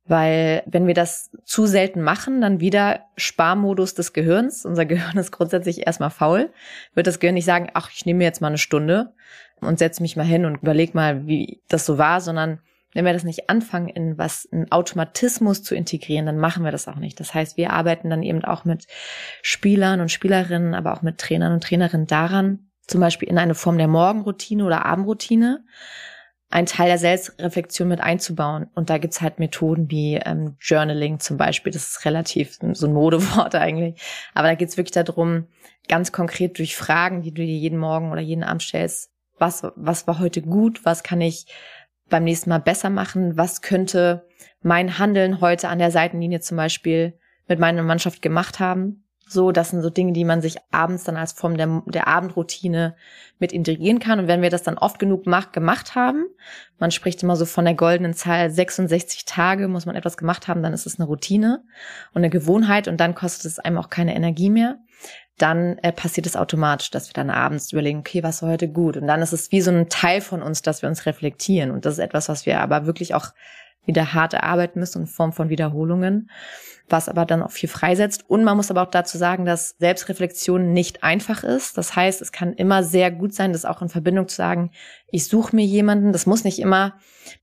[0.08, 4.64] Weil wenn wir das zu selten machen, dann wieder Sparmodus des Gehirns.
[4.64, 6.50] Unser Gehirn ist grundsätzlich erstmal faul.
[6.94, 9.14] Wird das Gehirn nicht sagen, ach, ich nehme mir jetzt mal eine Stunde
[9.60, 12.60] und setze mich mal hin und überleg mal, wie das so war, sondern
[12.94, 16.88] wenn wir das nicht anfangen, in was, einen Automatismus zu integrieren, dann machen wir das
[16.88, 17.20] auch nicht.
[17.20, 18.86] Das heißt, wir arbeiten dann eben auch mit
[19.42, 23.76] Spielern und Spielerinnen, aber auch mit Trainern und Trainerinnen daran, zum Beispiel in eine Form
[23.76, 25.64] der Morgenroutine oder Abendroutine,
[26.50, 28.68] ein Teil der Selbstreflexion mit einzubauen.
[28.74, 31.72] Und da gibt's halt Methoden wie ähm, Journaling zum Beispiel.
[31.72, 34.00] Das ist relativ so ein Modewort eigentlich.
[34.34, 35.46] Aber da geht's wirklich darum,
[35.88, 40.06] ganz konkret durch Fragen, die du dir jeden Morgen oder jeden Abend stellst, was, was
[40.06, 41.46] war heute gut, was kann ich
[42.08, 44.26] beim nächsten Mal besser machen, was könnte
[44.62, 49.07] mein Handeln heute an der Seitenlinie zum Beispiel mit meiner Mannschaft gemacht haben.
[49.28, 52.96] So, das sind so Dinge, die man sich abends dann als Form der, der Abendroutine
[53.38, 54.18] mit integrieren kann.
[54.18, 56.24] Und wenn wir das dann oft genug macht, gemacht haben,
[56.78, 60.62] man spricht immer so von der goldenen Zahl 66 Tage, muss man etwas gemacht haben,
[60.62, 61.62] dann ist es eine Routine
[62.14, 64.78] und eine Gewohnheit und dann kostet es einem auch keine Energie mehr.
[65.36, 68.96] Dann äh, passiert es automatisch, dass wir dann abends überlegen, okay, was war heute gut?
[68.96, 71.70] Und dann ist es wie so ein Teil von uns, dass wir uns reflektieren.
[71.70, 73.28] Und das ist etwas, was wir aber wirklich auch
[73.88, 76.30] wieder hart erarbeiten müssen in Form von Wiederholungen
[76.90, 78.24] was aber dann auch viel freisetzt.
[78.28, 81.78] Und man muss aber auch dazu sagen, dass Selbstreflexion nicht einfach ist.
[81.78, 84.70] Das heißt, es kann immer sehr gut sein, das auch in Verbindung zu sagen,
[85.10, 86.12] ich suche mir jemanden.
[86.12, 86.94] Das muss nicht immer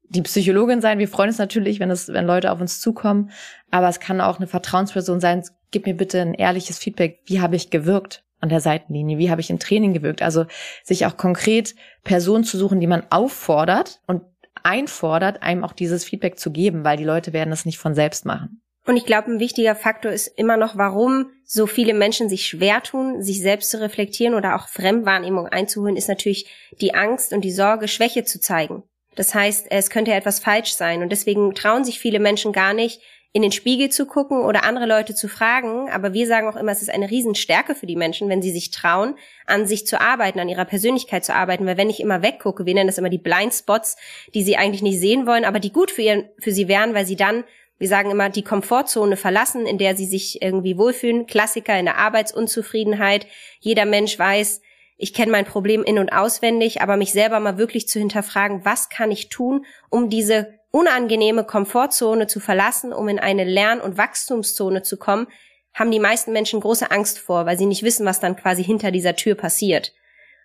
[0.10, 1.00] die Psychologin sein.
[1.00, 3.32] Wir freuen uns natürlich, wenn es, wenn Leute auf uns zukommen.
[3.72, 5.44] Aber es kann auch eine Vertrauensperson sein.
[5.72, 7.22] Gib mir bitte ein ehrliches Feedback.
[7.26, 8.24] Wie habe ich gewirkt?
[8.42, 9.18] an der Seitenlinie?
[9.18, 10.22] Wie habe ich im Training gewirkt?
[10.22, 10.46] Also
[10.84, 14.22] sich auch konkret Personen zu suchen, die man auffordert und
[14.66, 18.26] einfordert, einem auch dieses Feedback zu geben, weil die Leute werden es nicht von selbst
[18.26, 18.62] machen.
[18.88, 22.84] Und ich glaube, ein wichtiger Faktor ist immer noch, warum so viele Menschen sich schwer
[22.84, 26.48] tun, sich selbst zu reflektieren oder auch Fremdwahrnehmung einzuholen, ist natürlich
[26.82, 28.84] die Angst und die Sorge, Schwäche zu zeigen.
[29.16, 33.02] Das heißt, es könnte etwas falsch sein und deswegen trauen sich viele Menschen gar nicht,
[33.36, 35.90] in den Spiegel zu gucken oder andere Leute zu fragen.
[35.90, 38.72] Aber wir sagen auch immer, es ist eine Riesenstärke für die Menschen, wenn sie sich
[38.72, 41.66] trauen, an sich zu arbeiten, an ihrer Persönlichkeit zu arbeiten.
[41.66, 43.98] Weil wenn ich immer weggucke, wir nennen das immer die Blindspots,
[44.34, 47.06] die sie eigentlich nicht sehen wollen, aber die gut für, ihren, für sie wären, weil
[47.06, 47.44] sie dann
[47.78, 51.26] wir sagen immer, die Komfortzone verlassen, in der sie sich irgendwie wohlfühlen.
[51.26, 53.28] Klassiker in der Arbeitsunzufriedenheit.
[53.60, 54.62] Jeder Mensch weiß,
[54.96, 58.88] ich kenne mein Problem in und auswendig, aber mich selber mal wirklich zu hinterfragen, was
[58.88, 64.84] kann ich tun, um diese unangenehme Komfortzone zu verlassen, um in eine Lern- und Wachstumszone
[64.84, 65.28] zu kommen,
[65.74, 68.92] haben die meisten Menschen große Angst vor, weil sie nicht wissen, was dann quasi hinter
[68.92, 69.94] dieser Tür passiert.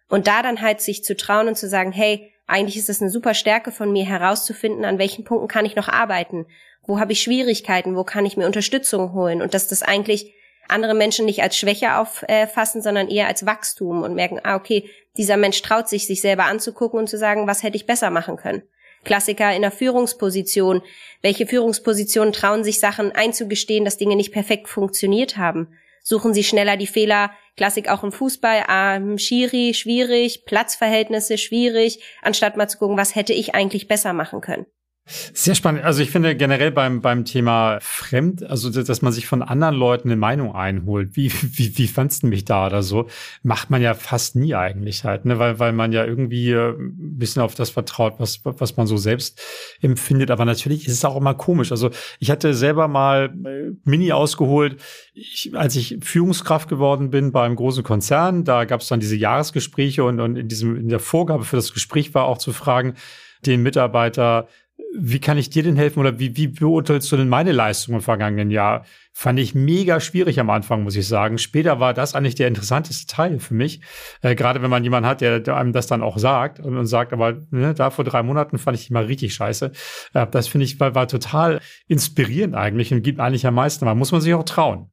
[0.08, 3.10] Und da dann halt sich zu trauen und zu sagen, hey, eigentlich ist es eine
[3.10, 6.46] super Stärke von mir herauszufinden, an welchen Punkten kann ich noch arbeiten
[6.90, 10.34] wo habe ich Schwierigkeiten, wo kann ich mir Unterstützung holen und dass das eigentlich
[10.68, 15.36] andere Menschen nicht als Schwäche auffassen, sondern eher als Wachstum und merken, ah, okay, dieser
[15.36, 18.62] Mensch traut sich, sich selber anzugucken und zu sagen, was hätte ich besser machen können.
[19.04, 20.82] Klassiker in der Führungsposition.
[21.22, 25.68] Welche Führungspositionen trauen sich Sachen einzugestehen, dass Dinge nicht perfekt funktioniert haben?
[26.02, 32.56] Suchen sie schneller die Fehler, Klassik auch im Fußball, ah, Schiri, schwierig, Platzverhältnisse, schwierig, anstatt
[32.56, 34.66] mal zu gucken, was hätte ich eigentlich besser machen können.
[35.32, 35.84] Sehr spannend.
[35.84, 40.08] Also ich finde generell beim, beim Thema Fremd, also dass man sich von anderen Leuten
[40.08, 43.08] eine Meinung einholt, wie, wie, wie fandst du mich da oder so,
[43.42, 45.38] macht man ja fast nie eigentlich halt, ne?
[45.38, 48.96] weil, weil man ja irgendwie äh, ein bisschen auf das vertraut, was, was man so
[48.96, 49.40] selbst
[49.80, 50.30] empfindet.
[50.30, 51.72] Aber natürlich ist es auch immer komisch.
[51.72, 54.80] Also ich hatte selber mal äh, Mini ausgeholt,
[55.12, 59.16] ich, als ich Führungskraft geworden bin bei einem großen Konzern, da gab es dann diese
[59.16, 62.94] Jahresgespräche und, und in diesem, in der Vorgabe für das Gespräch war auch zu fragen,
[63.46, 64.48] den Mitarbeiter,
[64.92, 68.00] wie kann ich dir denn helfen oder wie, wie beurteilst du denn meine Leistung im
[68.00, 68.84] vergangenen Jahr?
[69.12, 71.38] Fand ich mega schwierig am Anfang, muss ich sagen.
[71.38, 73.80] Später war das eigentlich der interessanteste Teil für mich.
[74.22, 76.86] Äh, gerade wenn man jemanden hat, der, der, einem das dann auch sagt und, und
[76.86, 79.72] sagt, aber ne, da vor drei Monaten fand ich mal richtig scheiße.
[80.14, 83.84] Äh, das finde ich war, war total inspirierend eigentlich und gibt eigentlich am meisten.
[83.84, 84.90] Man muss man sich auch trauen.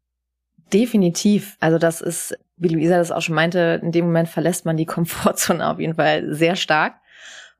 [0.73, 1.57] Definitiv.
[1.59, 4.85] Also das ist, wie Luisa das auch schon meinte, in dem Moment verlässt man die
[4.87, 6.95] Komfortzone auf jeden Fall sehr stark.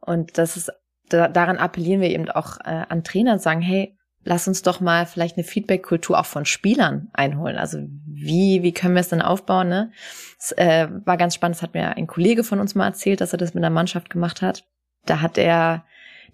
[0.02, 0.72] Und das ist
[1.10, 4.82] da, daran appellieren wir eben auch äh, an Trainer und sagen, hey, lass uns doch
[4.82, 7.58] mal vielleicht eine Feedback-Kultur auch von Spielern einholen.
[7.58, 9.70] Also wie, wie können wir es denn aufbauen?
[9.70, 9.92] Ne?
[10.38, 13.32] Es äh, war ganz spannend, das hat mir ein Kollege von uns mal erzählt, dass
[13.32, 14.66] er das mit einer Mannschaft gemacht hat.
[15.06, 15.86] Da hat er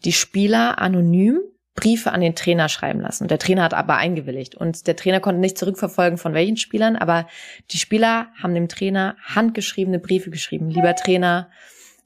[0.04, 1.40] die Spieler anonym
[1.76, 3.24] Briefe an den Trainer schreiben lassen.
[3.24, 4.56] Und der Trainer hat aber eingewilligt.
[4.56, 7.28] Und der Trainer konnte nicht zurückverfolgen, von welchen Spielern, aber
[7.72, 10.70] die Spieler haben dem Trainer handgeschriebene Briefe geschrieben.
[10.70, 11.50] Lieber Trainer,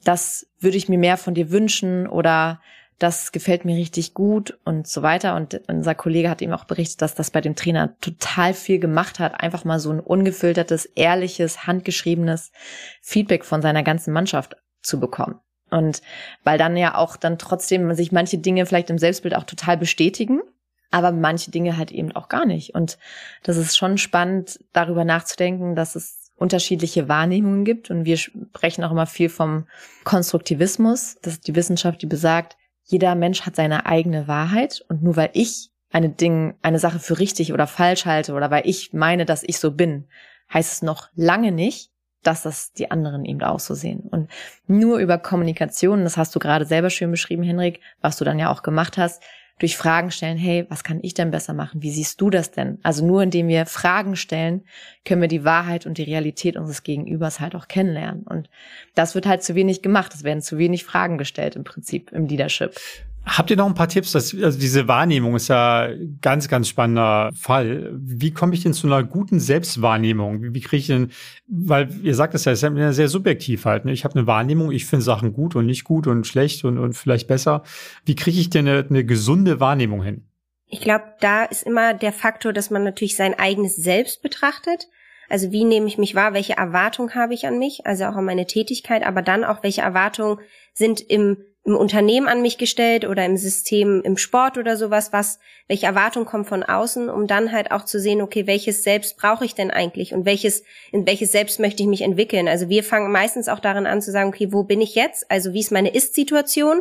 [0.08, 2.62] das würde ich mir mehr von dir wünschen oder
[2.98, 5.36] das gefällt mir richtig gut und so weiter.
[5.36, 9.18] Und unser Kollege hat ihm auch berichtet, dass das bei dem Trainer total viel gemacht
[9.18, 12.52] hat, einfach mal so ein ungefiltertes, ehrliches, handgeschriebenes
[13.02, 15.40] Feedback von seiner ganzen Mannschaft zu bekommen.
[15.70, 16.00] Und
[16.42, 20.40] weil dann ja auch dann trotzdem sich manche Dinge vielleicht im Selbstbild auch total bestätigen,
[20.90, 22.74] aber manche Dinge halt eben auch gar nicht.
[22.74, 22.96] Und
[23.42, 27.90] das ist schon spannend, darüber nachzudenken, dass es unterschiedliche Wahrnehmungen gibt.
[27.90, 29.66] Und wir sprechen auch immer viel vom
[30.04, 31.16] Konstruktivismus.
[31.22, 34.84] Das ist die Wissenschaft, die besagt, jeder Mensch hat seine eigene Wahrheit.
[34.88, 38.62] Und nur weil ich eine Ding, eine Sache für richtig oder falsch halte oder weil
[38.66, 40.06] ich meine, dass ich so bin,
[40.52, 41.90] heißt es noch lange nicht,
[42.22, 44.00] dass das die anderen eben auch so sehen.
[44.00, 44.30] Und
[44.66, 48.50] nur über Kommunikation, das hast du gerade selber schön beschrieben, Henrik, was du dann ja
[48.50, 49.22] auch gemacht hast,
[49.58, 51.82] durch Fragen stellen, hey, was kann ich denn besser machen?
[51.82, 52.78] Wie siehst du das denn?
[52.82, 54.64] Also nur indem wir Fragen stellen,
[55.04, 58.22] können wir die Wahrheit und die Realität unseres Gegenübers halt auch kennenlernen.
[58.22, 58.48] Und
[58.94, 60.14] das wird halt zu wenig gemacht.
[60.14, 62.78] Es werden zu wenig Fragen gestellt im Prinzip im Leadership.
[63.24, 64.12] Habt ihr noch ein paar Tipps?
[64.12, 65.90] Das, also diese Wahrnehmung ist ja
[66.22, 67.90] ganz, ganz spannender Fall.
[67.94, 70.42] Wie komme ich denn zu einer guten Selbstwahrnehmung?
[70.42, 71.10] Wie, wie kriege ich denn,
[71.46, 73.84] weil ihr sagt es ja, es ist ja sehr subjektiv halt.
[73.84, 73.92] Ne?
[73.92, 76.94] Ich habe eine Wahrnehmung, ich finde Sachen gut und nicht gut und schlecht und, und
[76.94, 77.62] vielleicht besser.
[78.06, 80.24] Wie kriege ich denn eine, eine gesunde Wahrnehmung hin?
[80.66, 84.88] Ich glaube, da ist immer der Faktor, dass man natürlich sein eigenes Selbst betrachtet.
[85.28, 86.32] Also wie nehme ich mich wahr?
[86.32, 87.86] Welche Erwartungen habe ich an mich?
[87.86, 90.38] Also auch an meine Tätigkeit, aber dann auch welche Erwartungen
[90.72, 95.38] sind im im Unternehmen an mich gestellt oder im System im Sport oder sowas, was,
[95.66, 99.44] welche Erwartung kommt von außen, um dann halt auch zu sehen, okay, welches Selbst brauche
[99.44, 102.48] ich denn eigentlich und welches, in welches Selbst möchte ich mich entwickeln?
[102.48, 105.30] Also wir fangen meistens auch darin an zu sagen, okay, wo bin ich jetzt?
[105.30, 106.80] Also wie ist meine Ist-Situation,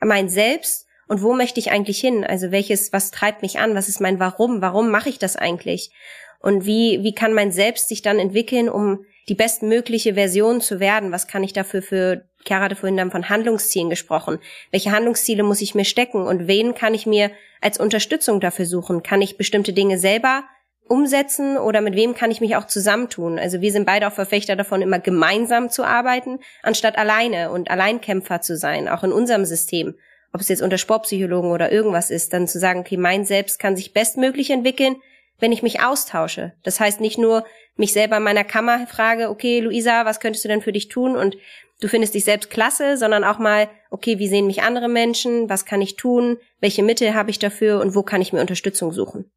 [0.00, 2.22] mein Selbst und wo möchte ich eigentlich hin?
[2.22, 3.74] Also welches, was treibt mich an?
[3.74, 4.62] Was ist mein Warum?
[4.62, 5.90] Warum mache ich das eigentlich?
[6.38, 11.12] Und wie, wie kann mein Selbst sich dann entwickeln, um die bestmögliche Version zu werden?
[11.12, 14.38] Was kann ich dafür für Chiara hatte vorhin dann von Handlungszielen gesprochen.
[14.70, 19.02] Welche Handlungsziele muss ich mir stecken und wen kann ich mir als Unterstützung dafür suchen?
[19.02, 20.44] Kann ich bestimmte Dinge selber
[20.88, 23.38] umsetzen oder mit wem kann ich mich auch zusammentun?
[23.38, 28.40] Also wir sind beide auch Verfechter davon, immer gemeinsam zu arbeiten, anstatt alleine und Alleinkämpfer
[28.40, 29.94] zu sein, auch in unserem System.
[30.32, 33.76] Ob es jetzt unter Sportpsychologen oder irgendwas ist, dann zu sagen, okay, mein Selbst kann
[33.76, 34.96] sich bestmöglich entwickeln,
[35.40, 36.52] wenn ich mich austausche.
[36.62, 37.44] Das heißt nicht nur
[37.76, 41.16] mich selber in meiner Kammer frage, okay, Luisa, was könntest du denn für dich tun?
[41.16, 41.36] Und
[41.80, 45.64] du findest dich selbst klasse, sondern auch mal, okay, wie sehen mich andere Menschen, was
[45.64, 49.30] kann ich tun, welche Mittel habe ich dafür und wo kann ich mir Unterstützung suchen.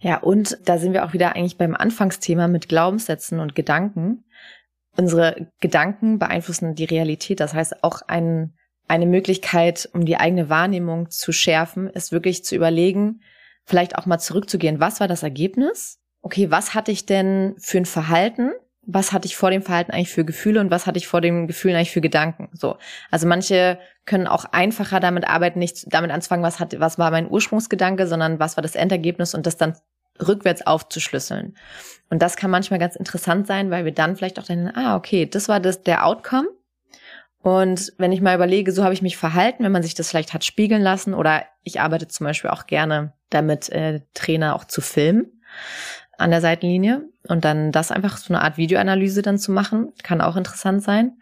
[0.00, 4.24] Ja, und da sind wir auch wieder eigentlich beim Anfangsthema mit Glaubenssätzen und Gedanken.
[4.96, 7.40] Unsere Gedanken beeinflussen die Realität.
[7.40, 8.54] Das heißt, auch ein,
[8.88, 13.20] eine Möglichkeit, um die eigene Wahrnehmung zu schärfen, ist wirklich zu überlegen,
[13.70, 14.80] vielleicht auch mal zurückzugehen.
[14.80, 15.98] Was war das Ergebnis?
[16.20, 18.50] Okay, was hatte ich denn für ein Verhalten?
[18.92, 21.46] was hatte ich vor dem Verhalten eigentlich für Gefühle und was hatte ich vor dem
[21.46, 22.48] Gefühl eigentlich für Gedanken.
[22.52, 22.76] So.
[23.10, 27.30] Also manche können auch einfacher damit arbeiten, nicht damit anzufangen, was hat, was war mein
[27.30, 29.76] Ursprungsgedanke, sondern was war das Endergebnis und das dann
[30.26, 31.56] rückwärts aufzuschlüsseln.
[32.10, 35.26] Und das kann manchmal ganz interessant sein, weil wir dann vielleicht auch denken, ah, okay,
[35.26, 36.48] das war das, der Outcome.
[37.42, 40.34] Und wenn ich mal überlege, so habe ich mich verhalten, wenn man sich das vielleicht
[40.34, 44.80] hat spiegeln lassen oder ich arbeite zum Beispiel auch gerne damit, äh, Trainer auch zu
[44.80, 45.40] filmen
[46.18, 50.20] an der Seitenlinie und dann das einfach so eine Art Videoanalyse dann zu machen, kann
[50.20, 51.16] auch interessant sein.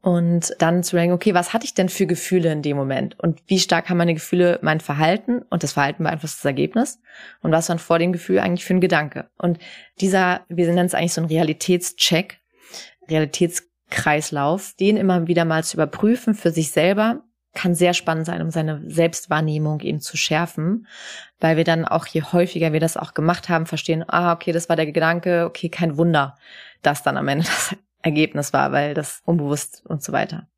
[0.00, 3.18] Und dann zu denken, okay, was hatte ich denn für Gefühle in dem Moment?
[3.18, 5.40] Und wie stark haben meine Gefühle mein Verhalten?
[5.48, 7.00] Und das Verhalten beeinflusst das Ergebnis.
[7.40, 9.30] Und was war vor dem Gefühl eigentlich für ein Gedanke?
[9.38, 9.58] Und
[10.02, 12.38] dieser, wir nennen es eigentlich so ein Realitätscheck,
[13.94, 17.22] Realitätskreislauf, den immer wieder mal zu überprüfen für sich selber
[17.56, 20.88] kann sehr spannend sein, um seine Selbstwahrnehmung eben zu schärfen,
[21.38, 24.68] weil wir dann auch, je häufiger wir das auch gemacht haben, verstehen, ah, okay, das
[24.68, 26.36] war der Gedanke, okay, kein Wunder,
[26.82, 30.48] dass dann am Ende das Ergebnis war, weil das unbewusst und so weiter.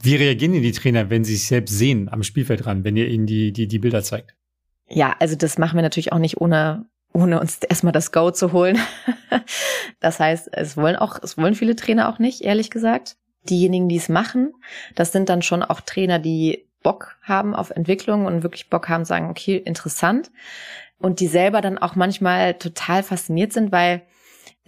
[0.00, 3.08] Wie reagieren denn die Trainer, wenn sie sich selbst sehen am Spielfeld dran, wenn ihr
[3.08, 4.34] ihnen die, die, die Bilder zeigt?
[4.88, 8.52] Ja, also das machen wir natürlich auch nicht ohne, ohne uns erstmal das Go zu
[8.52, 8.78] holen.
[10.00, 13.16] das heißt, es wollen auch, es wollen viele Trainer auch nicht, ehrlich gesagt.
[13.48, 14.52] Diejenigen, die es machen,
[14.94, 19.04] das sind dann schon auch Trainer, die Bock haben auf Entwicklung und wirklich Bock haben,
[19.04, 20.30] sagen, okay, interessant.
[20.98, 24.02] Und die selber dann auch manchmal total fasziniert sind, weil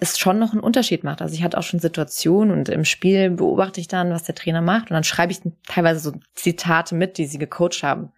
[0.00, 1.20] es schon noch einen Unterschied macht.
[1.20, 4.62] Also ich hatte auch schon Situationen und im Spiel beobachte ich dann, was der Trainer
[4.62, 8.12] macht und dann schreibe ich teilweise so Zitate mit, die sie gecoacht haben.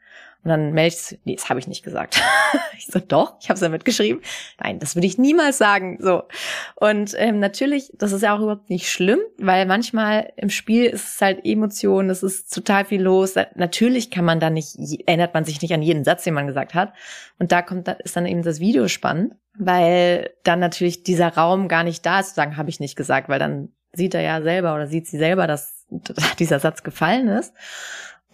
[0.44, 2.20] Und dann melde ich, nee, das habe ich nicht gesagt.
[2.76, 4.22] ich so, doch, ich habe es ja mitgeschrieben.
[4.60, 5.98] Nein, das würde ich niemals sagen.
[6.00, 6.24] So.
[6.74, 11.14] Und ähm, natürlich, das ist ja auch überhaupt nicht schlimm, weil manchmal im Spiel ist
[11.14, 13.34] es halt Emotionen, es ist total viel los.
[13.54, 14.76] Natürlich kann man da nicht,
[15.06, 16.92] erinnert man sich nicht an jeden Satz, den man gesagt hat.
[17.38, 21.84] Und da kommt, ist dann eben das Video spannend, weil dann natürlich dieser Raum gar
[21.84, 24.74] nicht da ist, zu sagen, habe ich nicht gesagt, weil dann sieht er ja selber
[24.74, 25.86] oder sieht sie selber, dass
[26.40, 27.54] dieser Satz gefallen ist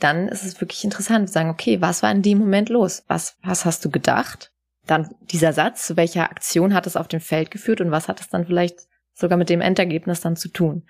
[0.01, 3.05] dann ist es wirklich interessant zu sagen, okay, was war in dem Moment los?
[3.09, 4.53] Was, was hast du gedacht?
[4.87, 8.21] Dann dieser Satz, zu welcher Aktion hat es auf dem Feld geführt und was hat
[8.21, 8.81] es dann vielleicht
[9.15, 10.85] sogar mit dem Endergebnis dann zu tun?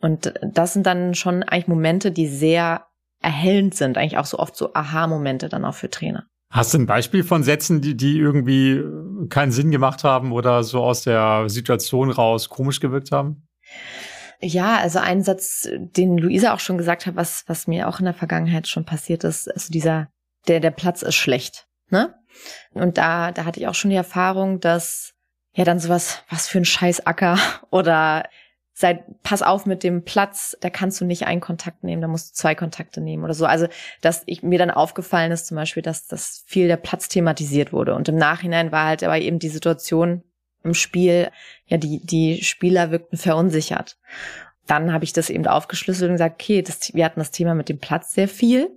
[0.00, 2.86] Und das sind dann schon eigentlich Momente, die sehr
[3.20, 6.26] erhellend sind, eigentlich auch so oft so Aha-Momente dann auch für Trainer.
[6.50, 8.82] Hast du ein Beispiel von Sätzen, die, die irgendwie
[9.28, 13.48] keinen Sinn gemacht haben oder so aus der Situation raus komisch gewirkt haben?
[14.40, 18.04] Ja, also ein Satz, den Luisa auch schon gesagt hat, was, was mir auch in
[18.04, 20.08] der Vergangenheit schon passiert ist, also dieser,
[20.46, 22.14] der, der Platz ist schlecht, ne?
[22.74, 25.14] Und da, da hatte ich auch schon die Erfahrung, dass,
[25.54, 27.38] ja, dann sowas, was für ein Scheißacker
[27.70, 28.24] oder
[28.78, 32.30] sei, pass auf mit dem Platz, da kannst du nicht einen Kontakt nehmen, da musst
[32.30, 33.46] du zwei Kontakte nehmen oder so.
[33.46, 33.68] Also,
[34.02, 37.94] dass ich, mir dann aufgefallen ist zum Beispiel, dass das viel der Platz thematisiert wurde.
[37.94, 40.22] Und im Nachhinein war halt aber eben die Situation,
[40.66, 41.30] im Spiel,
[41.66, 43.96] ja, die, die Spieler wirkten verunsichert.
[44.66, 47.68] Dann habe ich das eben aufgeschlüsselt und gesagt, okay, das, wir hatten das Thema mit
[47.68, 48.70] dem Platz sehr viel.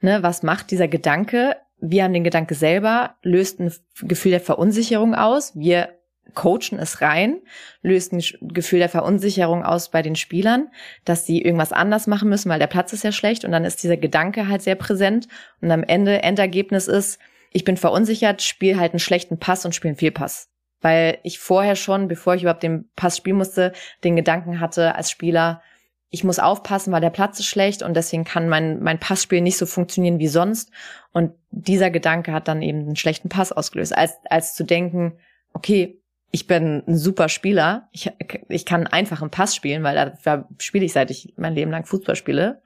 [0.00, 1.56] Ne, was macht dieser Gedanke?
[1.80, 5.54] Wir haben den Gedanke selber, löst ein Gefühl der Verunsicherung aus.
[5.54, 5.98] Wir
[6.32, 7.40] coachen es rein,
[7.82, 10.70] löst ein Gefühl der Verunsicherung aus bei den Spielern,
[11.04, 13.82] dass sie irgendwas anders machen müssen, weil der Platz ist ja schlecht und dann ist
[13.82, 15.28] dieser Gedanke halt sehr präsent
[15.60, 17.20] und am Ende Endergebnis ist,
[17.52, 20.48] ich bin verunsichert, spiele halt einen schlechten Pass und spiele einen Fehlpass
[20.84, 23.72] weil ich vorher schon, bevor ich überhaupt den Pass spielen musste,
[24.04, 25.62] den Gedanken hatte als Spieler,
[26.10, 29.56] ich muss aufpassen, weil der Platz ist schlecht und deswegen kann mein, mein Passspiel nicht
[29.56, 30.70] so funktionieren wie sonst.
[31.12, 35.16] Und dieser Gedanke hat dann eben einen schlechten Pass ausgelöst, als, als zu denken,
[35.54, 38.12] okay, ich bin ein super Spieler, ich,
[38.48, 41.86] ich kann einfach einen Pass spielen, weil da spiele ich, seit ich mein Leben lang
[41.86, 42.60] Fußball spiele.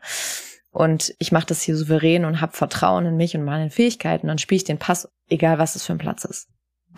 [0.73, 4.27] Und ich mache das hier souverän und habe Vertrauen in mich und meine Fähigkeiten.
[4.27, 6.49] Dann spiele ich den Pass, egal was es für ein Platz ist.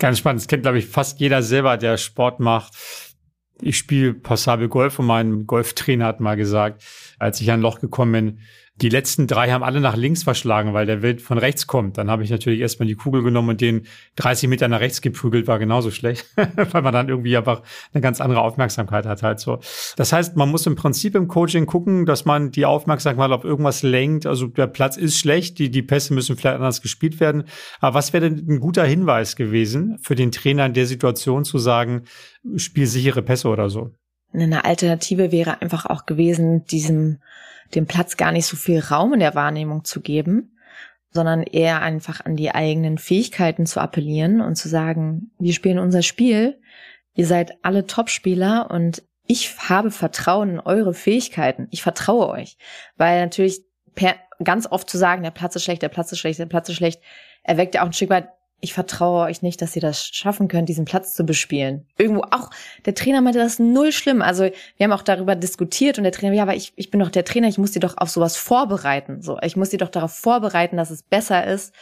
[0.01, 0.41] Ganz spannend.
[0.41, 2.73] Das kennt, glaube ich, fast jeder selber, der Sport macht.
[3.61, 6.83] Ich spiele passabel Golf und mein Golftrainer hat mal gesagt,
[7.19, 8.41] als ich an ein Loch gekommen bin,
[8.81, 11.99] die letzten drei haben alle nach links verschlagen, weil der Wind von rechts kommt.
[11.99, 15.47] Dann habe ich natürlich erstmal die Kugel genommen und den 30 Meter nach rechts geprügelt,
[15.47, 17.62] war genauso schlecht, weil man dann irgendwie einfach
[17.93, 19.61] eine ganz andere Aufmerksamkeit hat halt so.
[19.97, 23.83] Das heißt, man muss im Prinzip im Coaching gucken, dass man die Aufmerksamkeit auf irgendwas
[23.83, 24.27] lenkt.
[24.27, 27.45] Also der Platz ist schlecht, die, die Pässe müssen vielleicht anders gespielt werden.
[27.81, 31.59] Aber was wäre denn ein guter Hinweis gewesen für den Trainer in der Situation zu
[31.59, 32.05] sagen,
[32.57, 33.95] spiel sichere Pässe oder so?
[34.33, 37.21] Eine Alternative wäre einfach auch gewesen, diesem
[37.75, 40.57] dem Platz gar nicht so viel Raum in der Wahrnehmung zu geben,
[41.12, 46.03] sondern eher einfach an die eigenen Fähigkeiten zu appellieren und zu sagen, wir spielen unser
[46.03, 46.61] Spiel,
[47.14, 51.69] ihr seid alle Topspieler und ich habe Vertrauen in eure Fähigkeiten.
[51.71, 52.57] Ich vertraue euch.
[52.97, 53.61] Weil natürlich
[53.95, 56.69] per, ganz oft zu sagen, der Platz ist schlecht, der Platz ist schlecht, der Platz
[56.69, 57.01] ist schlecht,
[57.45, 58.29] erweckt ja auch ein Stück weit
[58.61, 61.87] ich vertraue euch nicht, dass ihr das schaffen könnt, diesen Platz zu bespielen.
[61.96, 62.51] Irgendwo auch,
[62.85, 64.23] der Trainer meinte, das ist null schlimm.
[64.23, 67.11] Also wir haben auch darüber diskutiert und der Trainer, ja, aber ich, ich bin doch
[67.11, 69.23] der Trainer, ich muss dir doch auf sowas vorbereiten.
[69.23, 71.75] So, ich muss dir doch darauf vorbereiten, dass es besser ist,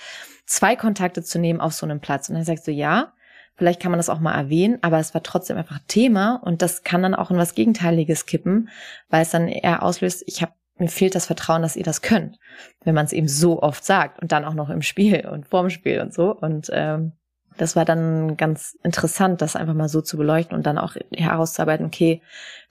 [0.47, 2.29] zwei Kontakte zu nehmen auf so einem Platz.
[2.29, 3.13] Und dann sagt so, ja,
[3.57, 6.85] vielleicht kann man das auch mal erwähnen, aber es war trotzdem einfach Thema und das
[6.85, 8.69] kann dann auch in was Gegenteiliges kippen,
[9.09, 12.39] weil es dann eher auslöst, ich habe mir fehlt das Vertrauen, dass ihr das könnt,
[12.85, 15.71] wenn man es eben so oft sagt und dann auch noch im Spiel und vorm
[15.71, 16.35] Spiel und so.
[16.35, 17.13] Und ähm,
[17.57, 21.87] das war dann ganz interessant, das einfach mal so zu beleuchten und dann auch herauszuarbeiten,
[21.87, 22.23] okay,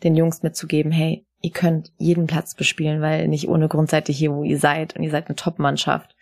[0.04, 4.16] den Jungs mitzugeben, hey, ihr könnt jeden Platz bespielen, weil nicht ohne Grund seid ihr
[4.16, 6.16] hier, wo ihr seid und ihr seid eine Top-Mannschaft.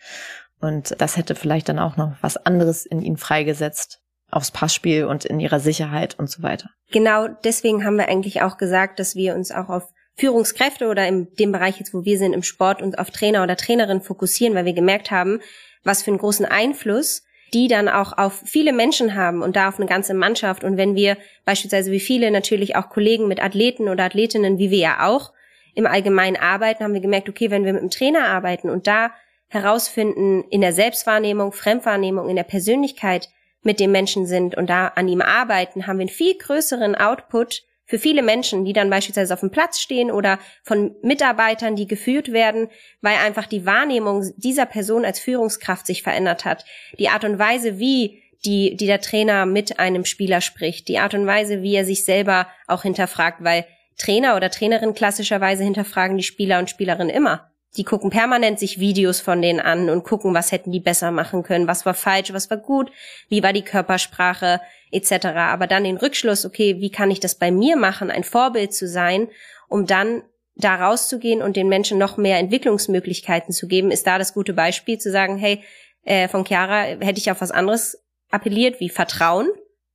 [0.60, 5.24] Und das hätte vielleicht dann auch noch was anderes in ihnen freigesetzt, aufs Passspiel und
[5.24, 6.70] in ihrer Sicherheit und so weiter.
[6.90, 11.34] Genau deswegen haben wir eigentlich auch gesagt, dass wir uns auch auf Führungskräfte oder in
[11.36, 14.64] dem Bereich jetzt, wo wir sind, im Sport uns auf Trainer oder Trainerin fokussieren, weil
[14.64, 15.40] wir gemerkt haben,
[15.84, 19.78] was für einen großen Einfluss die dann auch auf viele Menschen haben und da auf
[19.78, 20.64] eine ganze Mannschaft.
[20.64, 24.78] Und wenn wir beispielsweise wie viele natürlich auch Kollegen mit Athleten oder Athletinnen, wie wir
[24.78, 25.32] ja auch,
[25.74, 29.10] im Allgemeinen arbeiten, haben wir gemerkt, okay, wenn wir mit einem Trainer arbeiten und da
[29.48, 33.28] herausfinden in der Selbstwahrnehmung, Fremdwahrnehmung, in der Persönlichkeit
[33.62, 37.64] mit dem Menschen sind und da an ihm arbeiten, haben wir einen viel größeren Output
[37.86, 42.32] für viele Menschen, die dann beispielsweise auf dem Platz stehen oder von Mitarbeitern, die geführt
[42.32, 42.68] werden,
[43.00, 46.64] weil einfach die Wahrnehmung dieser Person als Führungskraft sich verändert hat.
[46.98, 51.14] Die Art und Weise, wie die, die der Trainer mit einem Spieler spricht, die Art
[51.14, 56.22] und Weise, wie er sich selber auch hinterfragt, weil Trainer oder Trainerin klassischerweise hinterfragen die
[56.22, 57.50] Spieler und Spielerinnen immer.
[57.76, 61.42] Die gucken permanent sich Videos von denen an und gucken, was hätten die besser machen
[61.42, 62.90] können, was war falsch, was war gut,
[63.28, 64.60] wie war die Körpersprache
[64.90, 65.26] etc.
[65.26, 68.88] Aber dann den Rückschluss, okay, wie kann ich das bei mir machen, ein Vorbild zu
[68.88, 69.28] sein,
[69.68, 70.22] um dann
[70.54, 74.98] da rauszugehen und den Menschen noch mehr Entwicklungsmöglichkeiten zu geben, ist da das gute Beispiel
[74.98, 75.62] zu sagen, hey,
[76.04, 79.48] äh, von Chiara hätte ich auf was anderes appelliert, wie Vertrauen,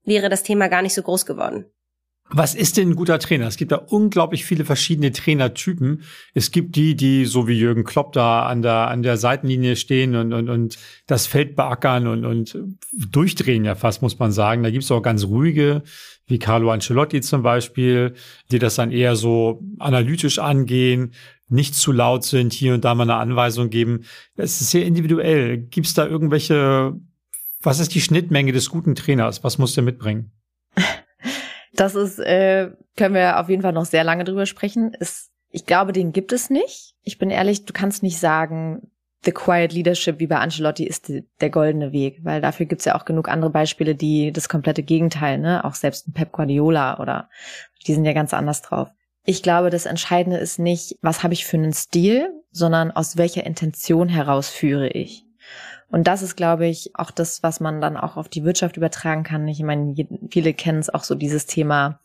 [0.03, 1.65] wäre das Thema gar nicht so groß geworden.
[2.33, 3.47] Was ist denn ein guter Trainer?
[3.47, 6.03] Es gibt da unglaublich viele verschiedene Trainertypen.
[6.33, 10.15] Es gibt die, die so wie Jürgen Klopp da an der, an der Seitenlinie stehen
[10.15, 12.57] und, und, und das Feld beackern und, und
[12.93, 14.63] durchdrehen ja fast, muss man sagen.
[14.63, 15.83] Da gibt es auch ganz ruhige,
[16.25, 18.13] wie Carlo Ancelotti zum Beispiel,
[18.49, 21.13] die das dann eher so analytisch angehen,
[21.49, 24.05] nicht zu laut sind, hier und da mal eine Anweisung geben.
[24.37, 25.57] Es ist sehr individuell.
[25.57, 26.93] Gibt es da irgendwelche,
[27.61, 29.43] was ist die Schnittmenge des guten Trainers?
[29.43, 30.31] Was muss der mitbringen?
[31.73, 34.93] Das ist, äh, können wir auf jeden Fall noch sehr lange drüber sprechen.
[34.93, 36.95] Ist, ich glaube, den gibt es nicht.
[37.03, 38.91] Ich bin ehrlich, du kannst nicht sagen,
[39.23, 42.95] The Quiet Leadership wie bei Ancelotti ist die, der goldene Weg, weil dafür gibt's ja
[42.95, 47.29] auch genug andere Beispiele, die das komplette Gegenteil, ne, auch selbst ein Pep Guardiola oder
[47.85, 48.89] die sind ja ganz anders drauf.
[49.23, 53.45] Ich glaube, das Entscheidende ist nicht, was habe ich für einen Stil, sondern aus welcher
[53.45, 55.25] Intention heraus führe ich.
[55.89, 59.23] Und das ist, glaube ich, auch das, was man dann auch auf die Wirtschaft übertragen
[59.23, 59.47] kann.
[59.47, 59.93] Ich meine,
[60.29, 61.99] viele kennen es auch so dieses Thema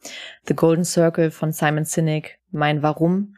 [0.47, 3.37] The Golden Circle von Simon Sinek, mein Warum.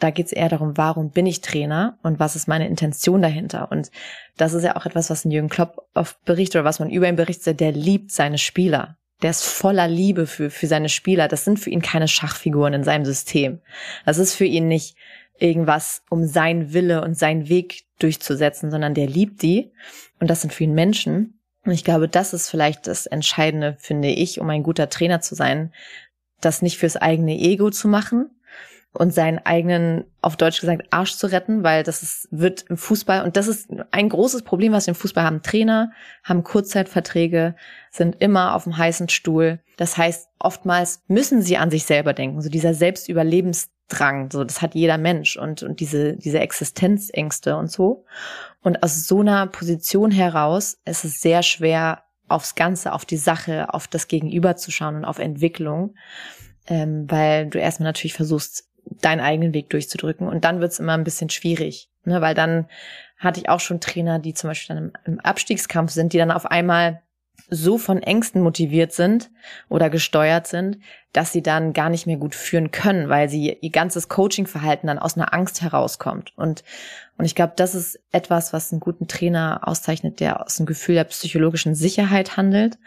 [0.00, 3.70] Da geht es eher darum, warum bin ich Trainer und was ist meine Intention dahinter.
[3.70, 3.92] Und
[4.36, 7.08] das ist ja auch etwas, was ein Jürgen Klopp oft berichtet oder was man über
[7.08, 8.96] ihn berichtet, der liebt seine Spieler.
[9.22, 11.28] Der ist voller Liebe für, für seine Spieler.
[11.28, 13.60] Das sind für ihn keine Schachfiguren in seinem System.
[14.04, 14.96] Das ist für ihn nicht
[15.38, 19.72] irgendwas, um sein Wille und seinen Weg durchzusetzen, sondern der liebt die.
[20.20, 21.40] Und das sind für ihn Menschen.
[21.64, 25.34] Und ich glaube, das ist vielleicht das Entscheidende, finde ich, um ein guter Trainer zu
[25.34, 25.72] sein,
[26.40, 28.30] das nicht fürs eigene Ego zu machen,
[28.94, 33.24] und seinen eigenen, auf Deutsch gesagt, Arsch zu retten, weil das ist, wird im Fußball,
[33.24, 35.42] und das ist ein großes Problem, was wir im Fußball haben.
[35.42, 35.90] Trainer
[36.22, 37.56] haben Kurzzeitverträge,
[37.90, 39.58] sind immer auf dem heißen Stuhl.
[39.76, 42.40] Das heißt, oftmals müssen sie an sich selber denken.
[42.40, 42.72] So dieser
[43.88, 48.04] Selbstüberlebensdrang, so das hat jeder Mensch und, und diese, diese Existenzängste und so.
[48.62, 53.72] Und aus so einer Position heraus ist es sehr schwer, aufs Ganze, auf die Sache,
[53.74, 55.94] auf das Gegenüber zu schauen und auf Entwicklung.
[56.66, 60.26] Ähm, weil du erstmal natürlich versuchst, deinen eigenen Weg durchzudrücken.
[60.26, 62.22] Und dann wird's immer ein bisschen schwierig, ne?
[62.22, 62.66] weil dann
[63.18, 66.46] hatte ich auch schon Trainer, die zum Beispiel dann im Abstiegskampf sind, die dann auf
[66.46, 67.02] einmal
[67.50, 69.30] so von Ängsten motiviert sind
[69.68, 70.78] oder gesteuert sind,
[71.12, 74.98] dass sie dann gar nicht mehr gut führen können, weil sie ihr ganzes Coachingverhalten dann
[74.98, 76.32] aus einer Angst herauskommt.
[76.36, 76.64] Und,
[77.18, 80.94] und ich glaube, das ist etwas, was einen guten Trainer auszeichnet, der aus einem Gefühl
[80.96, 82.78] der psychologischen Sicherheit handelt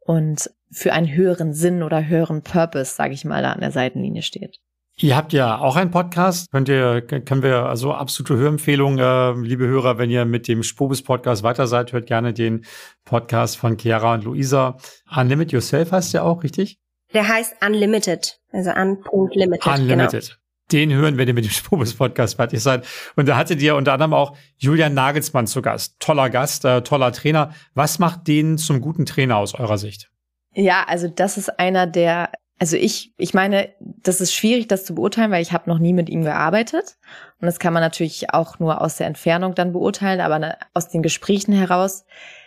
[0.00, 4.22] und für einen höheren Sinn oder höheren Purpose, sage ich mal, da an der Seitenlinie
[4.22, 4.60] steht.
[4.96, 6.52] Ihr habt ja auch einen Podcast.
[6.52, 11.02] Könnt ihr, können wir, also absolute Hörempfehlung, äh, liebe Hörer, wenn ihr mit dem Spobis
[11.02, 12.64] Podcast weiter seid, hört gerne den
[13.04, 14.76] Podcast von Chiara und Luisa.
[15.14, 16.78] Unlimit Yourself heißt der auch, richtig?
[17.12, 19.66] Der heißt Unlimited, also un.limited.
[19.66, 20.28] Unlimited.
[20.28, 20.38] Genau.
[20.70, 22.86] Den hören, wenn ihr mit dem Spobis Podcast fertig seid.
[23.16, 25.96] Und da hattet ihr unter anderem auch Julian Nagelsmann zu Gast.
[25.98, 27.52] Toller Gast, äh, toller Trainer.
[27.74, 30.10] Was macht den zum guten Trainer aus eurer Sicht?
[30.54, 32.30] Ja, also das ist einer der
[32.64, 35.92] also ich, ich meine, das ist schwierig, das zu beurteilen, weil ich habe noch nie
[35.92, 36.96] mit ihm gearbeitet.
[37.38, 41.02] Und das kann man natürlich auch nur aus der Entfernung dann beurteilen, aber aus den
[41.02, 42.06] Gesprächen heraus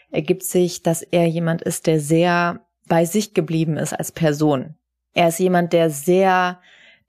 [0.10, 4.74] ergibt sich, dass er jemand ist, der sehr bei sich geblieben ist als Person.
[5.14, 6.62] Er ist jemand, der sehr,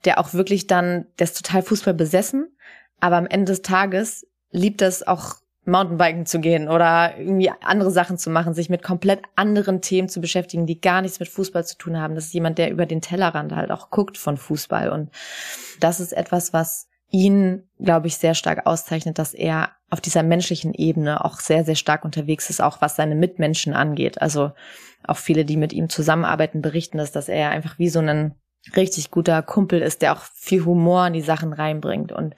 [0.04, 2.54] der auch wirklich dann, der ist total Fußball besessen,
[3.00, 5.36] aber am Ende des Tages liebt es auch
[5.68, 10.20] Mountainbiken zu gehen oder irgendwie andere Sachen zu machen, sich mit komplett anderen Themen zu
[10.20, 12.14] beschäftigen, die gar nichts mit Fußball zu tun haben.
[12.14, 14.90] Das ist jemand, der über den Tellerrand halt auch guckt von Fußball.
[14.90, 15.10] Und
[15.78, 20.74] das ist etwas, was ihn, glaube ich, sehr stark auszeichnet, dass er auf dieser menschlichen
[20.74, 24.20] Ebene auch sehr, sehr stark unterwegs ist, auch was seine Mitmenschen angeht.
[24.20, 24.52] Also
[25.06, 28.34] auch viele, die mit ihm zusammenarbeiten, berichten, dass, dass er einfach wie so einen
[28.76, 32.34] richtig guter Kumpel ist, der auch viel Humor in die Sachen reinbringt und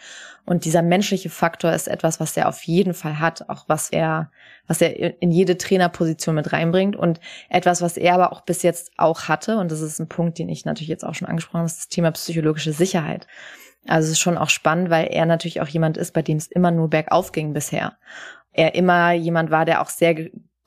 [0.46, 4.30] und dieser menschliche Faktor ist etwas, was er auf jeden Fall hat, auch was er
[4.66, 8.92] was er in jede Trainerposition mit reinbringt und etwas, was er aber auch bis jetzt
[8.96, 11.66] auch hatte und das ist ein Punkt, den ich natürlich jetzt auch schon angesprochen habe,
[11.66, 13.26] ist das Thema psychologische Sicherheit.
[13.86, 16.46] Also es ist schon auch spannend, weil er natürlich auch jemand ist, bei dem es
[16.46, 17.96] immer nur bergauf ging bisher.
[18.52, 20.14] Er immer jemand war, der auch sehr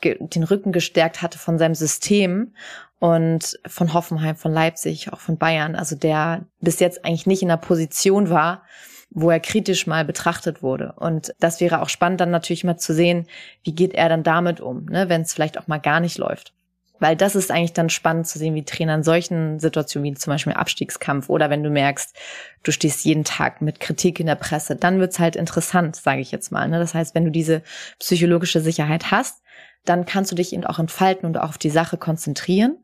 [0.04, 2.54] den Rücken gestärkt hatte von seinem System
[2.99, 7.51] und von Hoffenheim, von Leipzig, auch von Bayern, also der bis jetzt eigentlich nicht in
[7.51, 8.64] einer Position war,
[9.10, 10.93] wo er kritisch mal betrachtet wurde.
[10.97, 13.28] Und das wäre auch spannend, dann natürlich mal zu sehen,
[13.64, 16.54] wie geht er dann damit um, ne, wenn es vielleicht auch mal gar nicht läuft.
[16.99, 20.32] Weil das ist eigentlich dann spannend zu sehen, wie Trainer in solchen Situationen wie zum
[20.32, 22.16] Beispiel Abstiegskampf oder wenn du merkst,
[22.64, 26.32] du stehst jeden Tag mit Kritik in der Presse, dann wird's halt interessant, sage ich
[26.32, 26.68] jetzt mal.
[26.70, 26.80] Ne?
[26.80, 27.62] Das heißt, wenn du diese
[27.99, 29.43] psychologische Sicherheit hast,
[29.86, 32.78] dann kannst du dich eben auch entfalten und auch auf die Sache konzentrieren.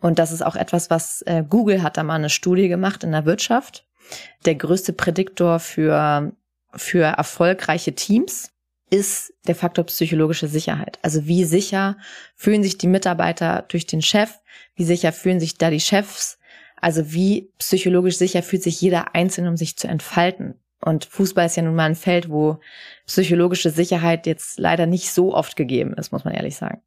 [0.00, 3.12] Und das ist auch etwas, was äh, Google hat da mal eine Studie gemacht in
[3.12, 3.86] der Wirtschaft.
[4.44, 6.32] Der größte Prädiktor für,
[6.74, 8.50] für erfolgreiche Teams
[8.90, 10.98] ist der Faktor psychologische Sicherheit.
[11.02, 11.96] Also wie sicher
[12.34, 14.40] fühlen sich die Mitarbeiter durch den Chef?
[14.74, 16.38] Wie sicher fühlen sich da die Chefs?
[16.80, 20.59] Also wie psychologisch sicher fühlt sich jeder Einzelne, um sich zu entfalten?
[20.84, 22.60] Und Fußball ist ja nun mal ein Feld, wo
[23.06, 26.80] psychologische Sicherheit jetzt leider nicht so oft gegeben ist, muss man ehrlich sagen.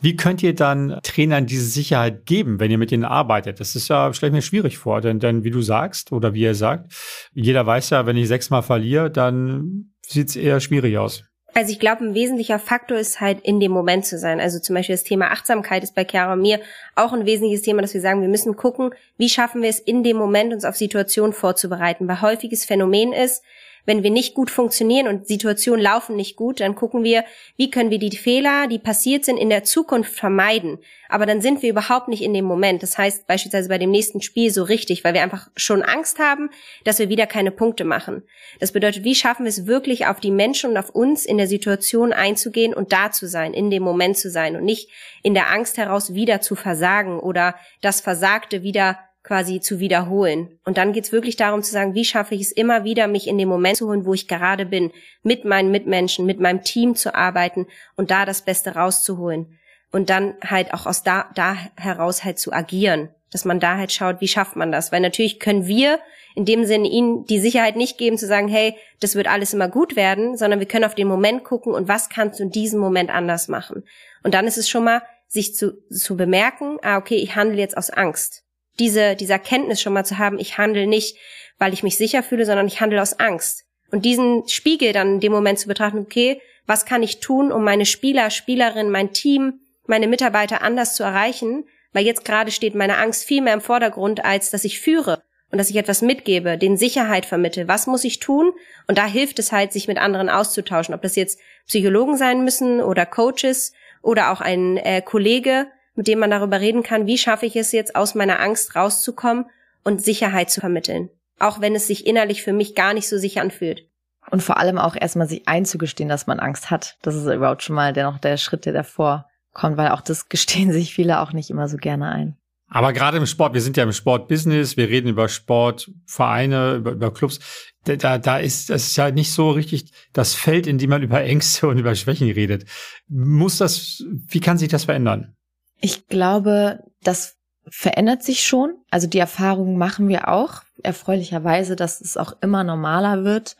[0.00, 3.58] Wie könnt ihr dann Trainern diese Sicherheit geben, wenn ihr mit ihnen arbeitet?
[3.58, 6.54] Das ist ja, stelle mir schwierig vor, denn, denn wie du sagst oder wie ihr
[6.54, 6.92] sagt,
[7.32, 11.24] jeder weiß ja, wenn ich sechsmal verliere, dann sieht es eher schwierig aus.
[11.58, 14.38] Also ich glaube, ein wesentlicher Faktor ist halt in dem Moment zu sein.
[14.38, 16.60] Also zum Beispiel das Thema Achtsamkeit ist bei Chiara und mir
[16.94, 20.04] auch ein wesentliches Thema, dass wir sagen, wir müssen gucken, wie schaffen wir es in
[20.04, 22.06] dem Moment, uns auf Situationen vorzubereiten.
[22.06, 23.42] Weil häufiges Phänomen ist,
[23.86, 27.24] wenn wir nicht gut funktionieren und Situationen laufen nicht gut, dann gucken wir,
[27.56, 30.78] wie können wir die Fehler, die passiert sind, in der Zukunft vermeiden.
[31.08, 32.82] Aber dann sind wir überhaupt nicht in dem Moment.
[32.82, 36.50] Das heißt beispielsweise bei dem nächsten Spiel so richtig, weil wir einfach schon Angst haben,
[36.84, 38.22] dass wir wieder keine Punkte machen.
[38.60, 41.46] Das bedeutet, wie schaffen wir es wirklich auf die Menschen und auf uns in der
[41.46, 44.90] Situation einzugehen und da zu sein, in dem Moment zu sein und nicht
[45.22, 48.98] in der Angst heraus wieder zu versagen oder das Versagte wieder
[49.28, 50.58] quasi zu wiederholen.
[50.64, 53.36] Und dann geht's wirklich darum zu sagen, wie schaffe ich es immer wieder, mich in
[53.36, 54.90] den Moment zu holen, wo ich gerade bin,
[55.22, 59.58] mit meinen Mitmenschen, mit meinem Team zu arbeiten und da das Beste rauszuholen.
[59.92, 63.10] Und dann halt auch aus da, da heraus halt zu agieren.
[63.30, 64.92] Dass man da halt schaut, wie schafft man das?
[64.92, 65.98] Weil natürlich können wir
[66.34, 69.68] in dem Sinne ihnen die Sicherheit nicht geben, zu sagen, hey, das wird alles immer
[69.68, 72.80] gut werden, sondern wir können auf den Moment gucken und was kannst du in diesem
[72.80, 73.84] Moment anders machen.
[74.22, 77.76] Und dann ist es schon mal, sich zu, zu bemerken, ah, okay, ich handle jetzt
[77.76, 78.47] aus Angst
[78.78, 81.16] diese, dieser Kenntnis schon mal zu haben, ich handle nicht,
[81.58, 83.64] weil ich mich sicher fühle, sondern ich handle aus Angst.
[83.90, 87.64] Und diesen Spiegel dann in dem Moment zu betrachten, okay, was kann ich tun, um
[87.64, 91.64] meine Spieler, Spielerinnen, mein Team, meine Mitarbeiter anders zu erreichen?
[91.92, 95.56] Weil jetzt gerade steht meine Angst viel mehr im Vordergrund, als dass ich führe und
[95.56, 97.68] dass ich etwas mitgebe, den Sicherheit vermittle.
[97.68, 98.52] Was muss ich tun?
[98.86, 100.94] Und da hilft es halt, sich mit anderen auszutauschen.
[100.94, 103.72] Ob das jetzt Psychologen sein müssen oder Coaches
[104.02, 105.68] oder auch ein äh, Kollege,
[105.98, 109.46] mit dem man darüber reden kann, wie schaffe ich es jetzt aus meiner Angst rauszukommen
[109.82, 111.10] und Sicherheit zu vermitteln.
[111.40, 113.88] Auch wenn es sich innerlich für mich gar nicht so sicher anfühlt.
[114.30, 116.98] Und vor allem auch erstmal sich einzugestehen, dass man Angst hat.
[117.02, 120.28] Das ist überhaupt schon mal der noch der Schritt, der davor kommt, weil auch das
[120.28, 122.36] gestehen sich viele auch nicht immer so gerne ein.
[122.68, 127.12] Aber gerade im Sport, wir sind ja im Sportbusiness, wir reden über Sportvereine, über, über
[127.12, 127.40] Clubs.
[127.84, 131.24] Da, da ist das ist ja nicht so richtig das Feld, in dem man über
[131.24, 132.66] Ängste und über Schwächen redet.
[133.08, 135.34] Muss das, wie kann sich das verändern?
[135.80, 137.36] Ich glaube, das
[137.70, 138.76] verändert sich schon.
[138.90, 143.56] Also die Erfahrungen machen wir auch erfreulicherweise, dass es auch immer normaler wird,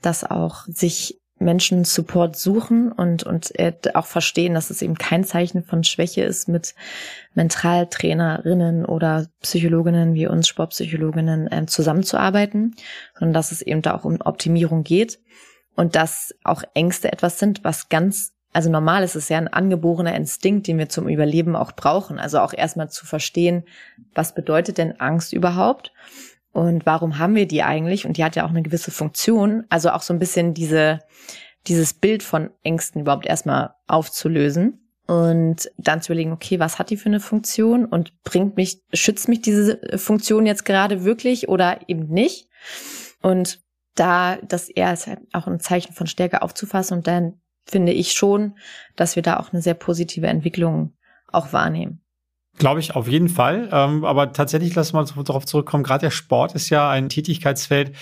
[0.00, 5.24] dass auch sich Menschen Support suchen und, und äh, auch verstehen, dass es eben kein
[5.24, 6.74] Zeichen von Schwäche ist, mit
[7.34, 12.76] Mentaltrainerinnen oder Psychologinnen wie uns, Sportpsychologinnen, äh, zusammenzuarbeiten,
[13.18, 15.18] sondern dass es eben da auch um Optimierung geht
[15.74, 20.14] und dass auch Ängste etwas sind, was ganz also normal ist es ja ein angeborener
[20.14, 22.18] Instinkt, den wir zum Überleben auch brauchen.
[22.18, 23.64] Also auch erstmal zu verstehen,
[24.14, 25.92] was bedeutet denn Angst überhaupt?
[26.52, 28.06] Und warum haben wir die eigentlich?
[28.06, 29.64] Und die hat ja auch eine gewisse Funktion.
[29.70, 31.00] Also auch so ein bisschen diese,
[31.66, 36.98] dieses Bild von Ängsten überhaupt erstmal aufzulösen und dann zu überlegen, okay, was hat die
[36.98, 42.08] für eine Funktion und bringt mich, schützt mich diese Funktion jetzt gerade wirklich oder eben
[42.08, 42.48] nicht?
[43.22, 43.60] Und
[43.94, 48.56] da das eher als auch ein Zeichen von Stärke aufzufassen und dann finde ich schon,
[48.96, 50.92] dass wir da auch eine sehr positive Entwicklung
[51.28, 52.01] auch wahrnehmen.
[52.58, 53.68] Glaube ich auf jeden Fall.
[53.72, 55.84] Ähm, aber tatsächlich lassen wir uns darauf zurückkommen.
[55.84, 57.92] Gerade der Sport ist ja ein Tätigkeitsfeld,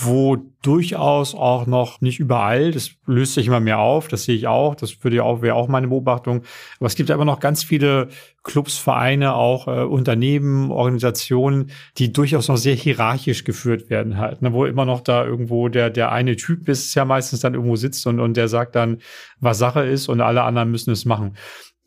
[0.00, 4.46] wo durchaus auch noch nicht überall, das löst sich immer mehr auf, das sehe ich
[4.46, 6.42] auch, das würde ja auch, wäre auch meine Beobachtung.
[6.78, 8.08] Aber es gibt aber noch ganz viele
[8.42, 14.52] Clubs, Vereine, auch äh, Unternehmen, Organisationen, die durchaus noch sehr hierarchisch geführt werden halt, ne,
[14.52, 18.06] wo immer noch da irgendwo der, der eine Typ ist, ja meistens dann irgendwo sitzt
[18.06, 18.98] und, und der sagt dann,
[19.40, 21.36] was Sache ist und alle anderen müssen es machen.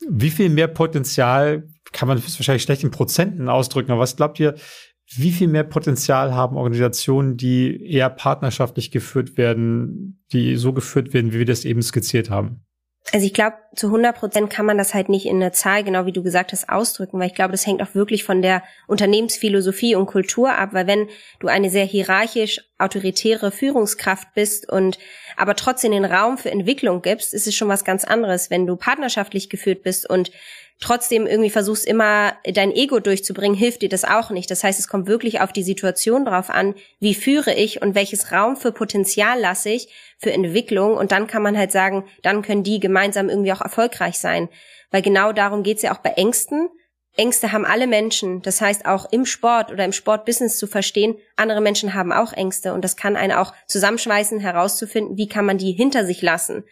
[0.10, 4.56] Wie viel mehr Potenzial kann man wahrscheinlich schlecht in Prozenten ausdrücken, aber was glaubt ihr,
[5.14, 11.34] wie viel mehr Potenzial haben Organisationen, die eher partnerschaftlich geführt werden, die so geführt werden,
[11.34, 12.64] wie wir das eben skizziert haben?
[13.12, 16.06] Also ich glaube, zu 100 Prozent kann man das halt nicht in einer Zahl, genau
[16.06, 19.96] wie du gesagt hast, ausdrücken, weil ich glaube, das hängt auch wirklich von der Unternehmensphilosophie
[19.96, 25.00] und Kultur ab, weil wenn du eine sehr hierarchisch autoritäre Führungskraft bist und
[25.36, 28.50] aber trotzdem den Raum für Entwicklung gibst, ist es schon was ganz anderes.
[28.50, 30.32] Wenn du partnerschaftlich geführt bist und
[30.82, 34.52] trotzdem irgendwie versuchst immer dein Ego durchzubringen, hilft dir das auch nicht.
[34.52, 38.32] Das heißt, es kommt wirklich auf die Situation drauf an, wie führe ich und welches
[38.32, 42.64] Raum für Potenzial lasse ich für Entwicklung und dann kann man halt sagen, dann können
[42.64, 44.50] die gemeinsam irgendwie auch erfolgreich sein.
[44.90, 46.70] Weil genau darum geht's ja auch bei Ängsten.
[47.16, 48.42] Ängste haben alle Menschen.
[48.42, 52.74] Das heißt, auch im Sport oder im Sportbusiness zu verstehen, andere Menschen haben auch Ängste
[52.74, 56.64] und das kann einen auch zusammenschweißen, herauszufinden, wie kann man die hinter sich lassen.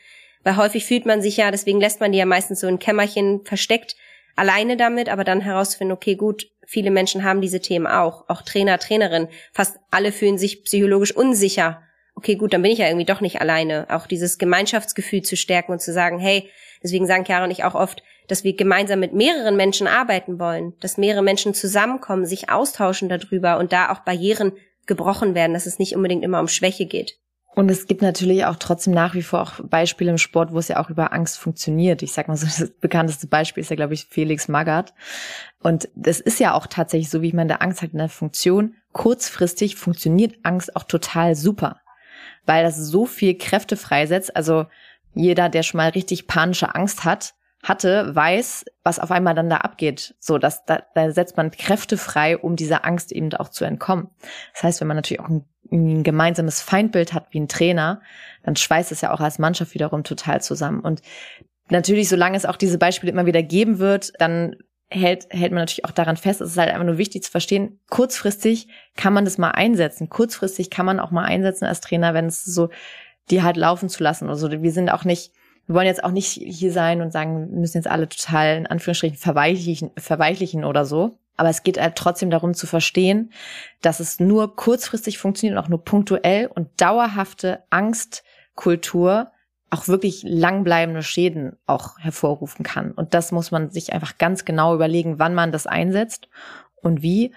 [0.44, 3.42] Weil häufig fühlt man sich ja, deswegen lässt man die ja meistens so in Kämmerchen
[3.44, 3.96] versteckt,
[4.36, 8.80] alleine damit, aber dann herauszufinden, okay, gut, viele Menschen haben diese Themen auch, auch Trainer,
[8.80, 11.82] Trainerin, fast alle fühlen sich psychologisch unsicher.
[12.16, 13.88] Okay, gut, dann bin ich ja irgendwie doch nicht alleine.
[13.90, 16.50] Auch dieses Gemeinschaftsgefühl zu stärken und zu sagen, hey,
[16.84, 20.74] deswegen sagen Chiara und ich auch oft, dass wir gemeinsam mit mehreren Menschen arbeiten wollen,
[20.80, 24.54] dass mehrere Menschen zusammenkommen, sich austauschen darüber und da auch Barrieren
[24.86, 27.18] gebrochen werden, dass es nicht unbedingt immer um Schwäche geht.
[27.56, 30.68] Und es gibt natürlich auch trotzdem nach wie vor auch Beispiele im Sport, wo es
[30.68, 32.04] ja auch über Angst funktioniert.
[32.04, 34.94] Ich sag mal so, das bekannteste Beispiel ist ja, glaube ich, Felix Magath.
[35.62, 38.76] Und das ist ja auch tatsächlich so, wie man der Angst hat in der Funktion.
[38.94, 41.82] Kurzfristig funktioniert Angst auch total super,
[42.46, 44.36] weil das so viel Kräfte freisetzt.
[44.36, 44.68] Also
[45.14, 47.34] jeder, der schon mal richtig panische Angst hat,
[47.64, 50.16] hatte, weiß, was auf einmal dann da abgeht.
[50.20, 54.10] So, dass da, da setzt man Kräfte frei, um dieser Angst eben auch zu entkommen.
[54.54, 58.02] Das heißt, wenn man natürlich auch ein ein gemeinsames Feindbild hat wie ein Trainer,
[58.44, 60.82] dann schweißt es ja auch als Mannschaft wiederum total zusammen.
[60.82, 61.02] Und
[61.70, 64.56] natürlich, solange es auch diese Beispiele immer wieder geben wird, dann
[64.90, 67.80] hält, hält man natürlich auch daran fest, es ist halt einfach nur wichtig zu verstehen,
[67.90, 70.10] kurzfristig kann man das mal einsetzen.
[70.10, 72.70] Kurzfristig kann man auch mal einsetzen als Trainer, wenn es so,
[73.30, 74.50] die halt laufen zu lassen oder so.
[74.50, 75.32] Wir sind auch nicht,
[75.70, 78.66] wir wollen jetzt auch nicht hier sein und sagen, wir müssen jetzt alle total in
[78.66, 81.20] Anführungsstrichen verweichlichen, verweichlichen oder so.
[81.38, 83.32] Aber es geht halt trotzdem darum zu verstehen,
[83.84, 89.32] dass es nur kurzfristig funktioniert und auch nur punktuell und dauerhafte Angstkultur
[89.70, 92.92] auch wirklich langbleibende Schäden auch hervorrufen kann.
[92.92, 96.30] Und das muss man sich einfach ganz genau überlegen, wann man das einsetzt
[96.78, 97.32] und wie.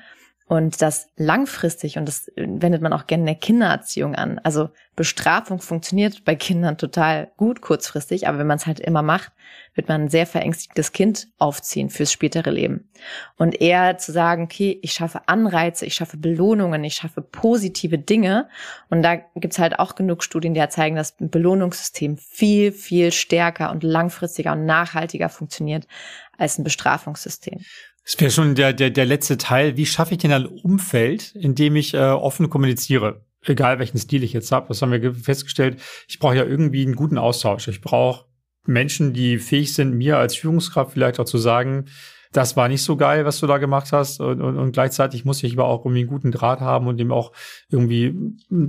[0.52, 4.38] Und das langfristig, und das wendet man auch gerne in der Kindererziehung an.
[4.40, 9.32] Also Bestrafung funktioniert bei Kindern total gut kurzfristig, aber wenn man es halt immer macht,
[9.74, 12.90] wird man ein sehr verängstigtes Kind aufziehen fürs spätere Leben.
[13.38, 18.50] Und eher zu sagen, okay, ich schaffe Anreize, ich schaffe Belohnungen, ich schaffe positive Dinge.
[18.90, 23.10] Und da gibt's halt auch genug Studien, die ja zeigen, dass ein Belohnungssystem viel, viel
[23.10, 25.86] stärker und langfristiger und nachhaltiger funktioniert
[26.36, 27.60] als ein Bestrafungssystem.
[28.04, 29.76] Das wäre schon der, der, der letzte Teil.
[29.76, 33.24] Wie schaffe ich denn ein Umfeld, in dem ich äh, offen kommuniziere?
[33.44, 35.80] Egal welchen Stil ich jetzt habe, das haben wir festgestellt.
[36.08, 37.68] Ich brauche ja irgendwie einen guten Austausch.
[37.68, 38.26] Ich brauche
[38.64, 41.86] Menschen, die fähig sind, mir als Führungskraft vielleicht auch zu sagen,
[42.32, 44.20] das war nicht so geil, was du da gemacht hast.
[44.20, 47.12] Und, und, und gleichzeitig muss ich aber auch irgendwie einen guten Draht haben und dem
[47.12, 47.32] auch
[47.68, 48.14] irgendwie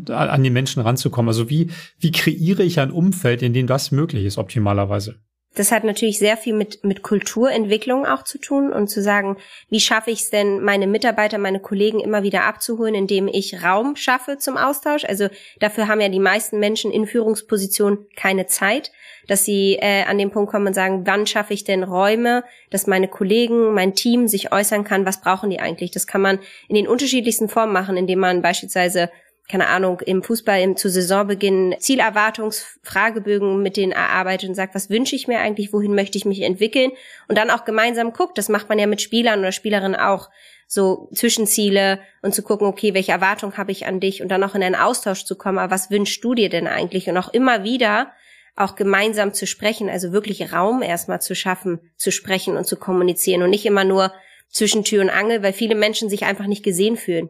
[0.09, 1.29] an die Menschen ranzukommen.
[1.29, 5.15] Also wie, wie kreiere ich ein Umfeld, in dem das möglich ist, optimalerweise?
[5.55, 9.37] Das hat natürlich sehr viel mit, mit Kulturentwicklung auch zu tun und zu sagen,
[9.69, 13.95] wie schaffe ich es denn, meine Mitarbeiter, meine Kollegen immer wieder abzuholen, indem ich Raum
[13.95, 15.05] schaffe zum Austausch.
[15.05, 15.27] Also
[15.59, 18.91] dafür haben ja die meisten Menschen in Führungspositionen keine Zeit,
[19.27, 22.87] dass sie äh, an den Punkt kommen und sagen, wann schaffe ich denn Räume, dass
[22.87, 25.91] meine Kollegen, mein Team sich äußern kann, was brauchen die eigentlich.
[25.91, 29.11] Das kann man in den unterschiedlichsten Formen machen, indem man beispielsweise
[29.49, 35.15] keine Ahnung, im Fußball im, zu Saisonbeginn Zielerwartungsfragebögen mit denen erarbeitet und sagt, was wünsche
[35.15, 36.91] ich mir eigentlich, wohin möchte ich mich entwickeln?
[37.27, 40.29] Und dann auch gemeinsam guckt, das macht man ja mit Spielern oder Spielerinnen auch,
[40.65, 44.21] so Zwischenziele und zu gucken, okay, welche Erwartung habe ich an dich?
[44.21, 47.07] Und dann auch in einen Austausch zu kommen, aber was wünschst du dir denn eigentlich?
[47.07, 48.11] Und auch immer wieder
[48.55, 53.41] auch gemeinsam zu sprechen, also wirklich Raum erstmal zu schaffen, zu sprechen und zu kommunizieren
[53.41, 54.13] und nicht immer nur
[54.49, 57.29] zwischen Tür und Angel, weil viele Menschen sich einfach nicht gesehen fühlen.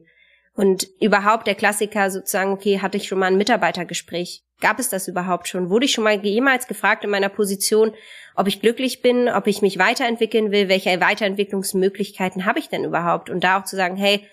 [0.56, 4.44] Und überhaupt der Klassiker sozusagen, okay, hatte ich schon mal ein Mitarbeitergespräch?
[4.62, 5.70] Gab es das überhaupt schon?
[5.70, 7.94] Wurde ich schon mal jemals gefragt in meiner Position,
[8.36, 13.30] ob ich glücklich bin, ob ich mich weiterentwickeln will, welche Weiterentwicklungsmöglichkeiten habe ich denn überhaupt?
[13.30, 14.28] Und da auch zu sagen, hey,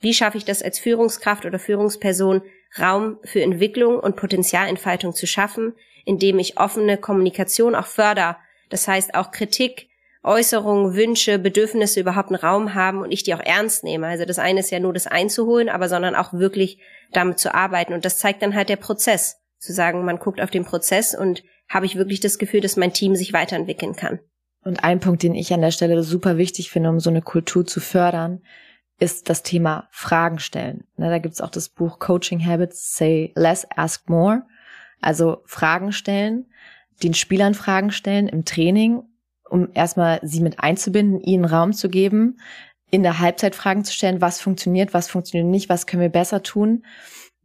[0.00, 2.42] wie schaffe ich das als Führungskraft oder Führungsperson,
[2.78, 8.38] Raum für Entwicklung und Potenzialentfaltung zu schaffen, indem ich offene Kommunikation auch förder.
[8.70, 9.88] Das heißt auch Kritik,
[10.24, 14.06] Äußerungen, Wünsche, Bedürfnisse überhaupt einen Raum haben und ich die auch ernst nehme.
[14.06, 16.78] Also das eine ist ja nur das einzuholen, aber sondern auch wirklich
[17.12, 17.92] damit zu arbeiten.
[17.92, 19.40] Und das zeigt dann halt der Prozess.
[19.58, 22.92] Zu sagen, man guckt auf den Prozess und habe ich wirklich das Gefühl, dass mein
[22.92, 24.20] Team sich weiterentwickeln kann.
[24.62, 27.66] Und ein Punkt, den ich an der Stelle super wichtig finde, um so eine Kultur
[27.66, 28.42] zu fördern,
[28.98, 30.84] ist das Thema Fragen stellen.
[30.96, 34.42] Ne, da gibt's auch das Buch Coaching Habits, Say Less, Ask More.
[35.00, 36.46] Also Fragen stellen,
[37.02, 39.02] den Spielern Fragen stellen im Training
[39.54, 42.38] um erstmal sie mit einzubinden, ihnen Raum zu geben,
[42.90, 46.42] in der Halbzeit Fragen zu stellen, was funktioniert, was funktioniert nicht, was können wir besser
[46.42, 46.84] tun,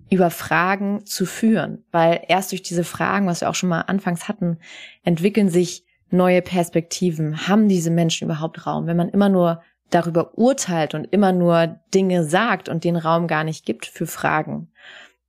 [0.10, 1.86] über Fragen zu führen.
[1.92, 4.58] Weil erst durch diese Fragen, was wir auch schon mal anfangs hatten,
[5.04, 7.48] entwickeln sich neue Perspektiven.
[7.48, 8.88] Haben diese Menschen überhaupt Raum?
[8.88, 13.44] Wenn man immer nur darüber urteilt und immer nur Dinge sagt und den Raum gar
[13.44, 14.72] nicht gibt für Fragen,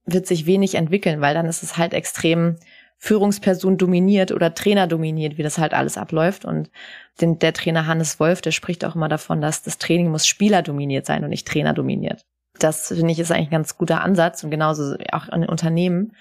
[0.07, 2.57] wird sich wenig entwickeln, weil dann ist es halt extrem
[3.03, 6.45] Führungsperson dominiert oder Trainer dominiert, wie das halt alles abläuft.
[6.45, 6.71] Und
[7.23, 10.61] den, der Trainer Hannes Wolf, der spricht auch immer davon, dass das Training muss Spieler
[10.61, 12.27] dominiert sein und nicht Trainer dominiert.
[12.59, 16.15] Das finde ich ist eigentlich ein ganz guter Ansatz und genauso auch in Unternehmen.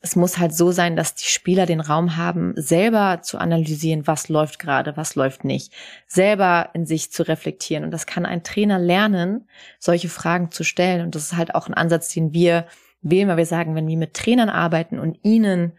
[0.00, 4.28] Es muss halt so sein, dass die Spieler den Raum haben, selber zu analysieren, was
[4.28, 5.72] läuft gerade, was läuft nicht,
[6.06, 7.84] selber in sich zu reflektieren.
[7.84, 9.48] Und das kann ein Trainer lernen,
[9.78, 11.06] solche Fragen zu stellen.
[11.06, 12.66] Und das ist halt auch ein Ansatz, den wir
[13.00, 15.72] wählen, weil wir sagen, wenn wir mit Trainern arbeiten und ihnen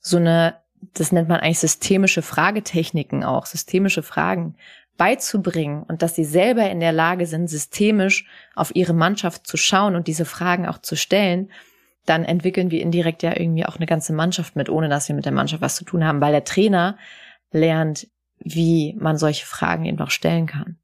[0.00, 0.56] so eine,
[0.94, 4.56] das nennt man eigentlich systemische Fragetechniken auch, systemische Fragen
[4.96, 9.94] beizubringen und dass sie selber in der Lage sind, systemisch auf ihre Mannschaft zu schauen
[9.94, 11.50] und diese Fragen auch zu stellen,
[12.04, 15.24] dann entwickeln wir indirekt ja irgendwie auch eine ganze Mannschaft mit, ohne dass wir mit
[15.24, 16.98] der Mannschaft was zu tun haben, weil der Trainer
[17.52, 20.78] lernt, wie man solche Fragen eben auch stellen kann.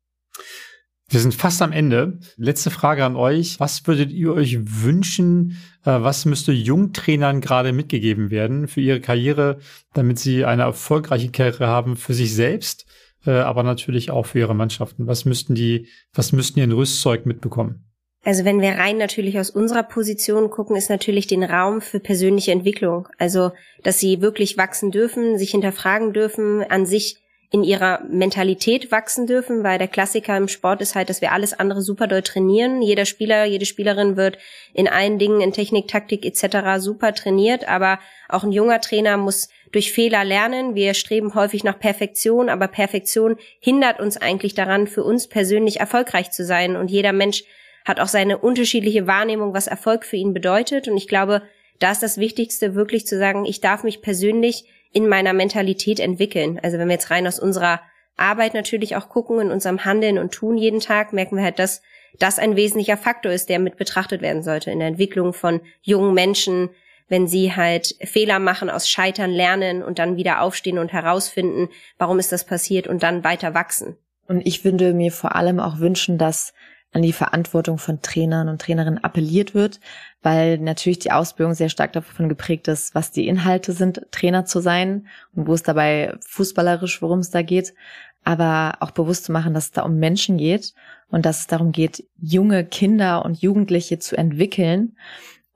[1.09, 2.18] Wir sind fast am Ende.
[2.36, 3.61] Letzte Frage an euch.
[3.61, 5.59] Was würdet ihr euch wünschen?
[5.84, 9.59] Äh, was müsste Jungtrainern gerade mitgegeben werden für ihre Karriere,
[9.92, 12.86] damit sie eine erfolgreiche Karriere haben für sich selbst,
[13.26, 15.07] äh, aber natürlich auch für ihre Mannschaften?
[15.07, 17.84] Was müssten die, was müssten die in Rüstzeug mitbekommen?
[18.24, 22.52] Also wenn wir rein natürlich aus unserer Position gucken, ist natürlich den Raum für persönliche
[22.52, 23.07] Entwicklung.
[23.18, 23.52] Also,
[23.82, 27.18] dass sie wirklich wachsen dürfen, sich hinterfragen dürfen, an sich
[27.55, 31.52] in ihrer Mentalität wachsen dürfen, weil der Klassiker im Sport ist halt, dass wir alles
[31.52, 32.82] andere super doll trainieren.
[32.82, 34.38] Jeder Spieler, jede Spielerin wird
[34.72, 36.82] in allen Dingen, in Technik, Taktik etc.
[36.82, 40.74] super trainiert, aber auch ein junger Trainer muss durch Fehler lernen.
[40.74, 46.32] Wir streben häufig nach Perfektion, aber Perfektion hindert uns eigentlich daran, für uns persönlich erfolgreich
[46.32, 46.74] zu sein.
[46.74, 47.44] Und jeder Mensch
[47.84, 50.88] hat auch seine unterschiedliche Wahrnehmung, was Erfolg für ihn bedeutet.
[50.88, 51.40] Und ich glaube,
[51.78, 54.64] da ist das Wichtigste wirklich zu sagen, ich darf mich persönlich
[54.95, 56.59] in meiner Mentalität entwickeln.
[56.62, 57.80] Also wenn wir jetzt rein aus unserer
[58.16, 61.82] Arbeit natürlich auch gucken, in unserem Handeln und Tun jeden Tag, merken wir halt, dass
[62.18, 66.14] das ein wesentlicher Faktor ist, der mit betrachtet werden sollte in der Entwicklung von jungen
[66.14, 66.70] Menschen,
[67.09, 71.68] wenn sie halt Fehler machen, aus Scheitern lernen und dann wieder aufstehen und herausfinden,
[71.99, 73.97] warum ist das passiert und dann weiter wachsen.
[74.26, 76.55] Und ich würde mir vor allem auch wünschen, dass
[76.95, 79.80] an die Verantwortung von Trainern und Trainerinnen appelliert wird,
[80.22, 84.61] weil natürlich die Ausbildung sehr stark davon geprägt ist, was die Inhalte sind, Trainer zu
[84.61, 87.74] sein und wo es dabei fußballerisch, worum es da geht,
[88.22, 90.72] aber auch bewusst zu machen, dass es da um Menschen geht
[91.09, 94.97] und dass es darum geht, junge Kinder und Jugendliche zu entwickeln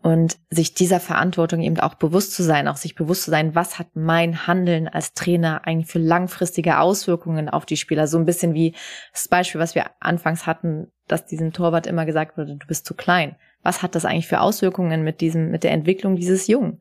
[0.03, 3.79] und sich dieser Verantwortung eben auch bewusst zu sein, auch sich bewusst zu sein, was
[3.79, 8.09] hat mein Handeln als Trainer eigentlich für langfristige Auswirkungen auf die Spieler.
[8.09, 8.75] So ein bisschen wie
[9.13, 12.95] das Beispiel, was wir anfangs hatten, dass diesem Torwart immer gesagt wurde, du bist zu
[12.95, 13.37] klein.
[13.63, 16.81] Was hat das eigentlich für Auswirkungen mit diesem, mit der Entwicklung dieses Jungen?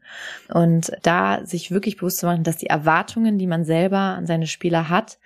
[0.53, 4.47] Und da sich wirklich bewusst zu machen, dass die Erwartungen, die man selber an seine
[4.47, 5.17] Spieler hat,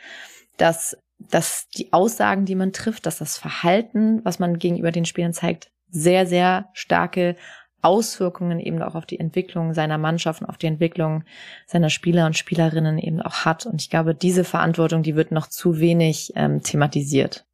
[0.58, 5.34] dass, dass die Aussagen, die man trifft, dass das Verhalten, was man gegenüber den Spielern
[5.34, 7.36] zeigt, sehr, sehr starke
[7.82, 11.24] Auswirkungen eben auch auf die Entwicklung seiner Mannschaft und auf die Entwicklung
[11.66, 13.66] seiner Spieler und Spielerinnen eben auch hat.
[13.66, 17.46] Und ich glaube, diese Verantwortung, die wird noch zu wenig ähm, thematisiert.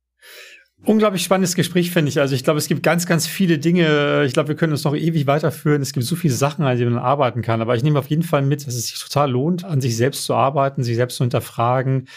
[0.85, 2.19] Unglaublich spannendes Gespräch, finde ich.
[2.19, 4.23] Also ich glaube, es gibt ganz, ganz viele Dinge.
[4.25, 5.81] Ich glaube, wir können uns noch ewig weiterführen.
[5.81, 7.61] Es gibt so viele Sachen, an denen man arbeiten kann.
[7.61, 10.23] Aber ich nehme auf jeden Fall mit, dass es sich total lohnt, an sich selbst
[10.23, 12.07] zu arbeiten, sich selbst zu hinterfragen,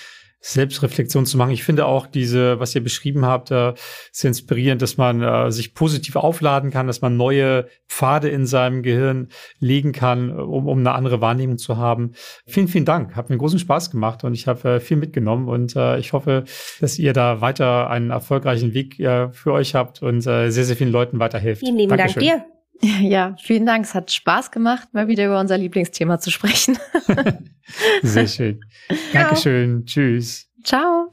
[0.41, 1.51] Selbstreflexion zu machen.
[1.51, 3.74] Ich finde auch diese, was ihr beschrieben habt, äh,
[4.11, 8.82] sehr inspirierend, dass man äh, sich positiv aufladen kann, dass man neue Pfade in seinem
[8.82, 9.28] Gehirn
[9.59, 12.12] legen kann, um, um eine andere Wahrnehmung zu haben.
[12.47, 13.16] Vielen, vielen Dank.
[13.16, 16.45] Hat mir großen Spaß gemacht und ich habe äh, viel mitgenommen und äh, ich hoffe,
[16.80, 20.76] dass ihr da weiter einen erfolgreichen Weg äh, für euch habt und äh, sehr, sehr
[20.76, 21.61] vielen Leuten weiterhelft.
[21.61, 22.26] Vielen lieben Dankeschön.
[22.26, 22.59] Dank dir.
[23.00, 23.84] Ja, vielen Dank.
[23.84, 26.78] Es hat Spaß gemacht, mal wieder über unser Lieblingsthema zu sprechen.
[28.02, 28.60] Sehr schön.
[29.12, 29.84] Dankeschön.
[29.84, 30.48] Tschüss.
[30.64, 31.12] Ciao.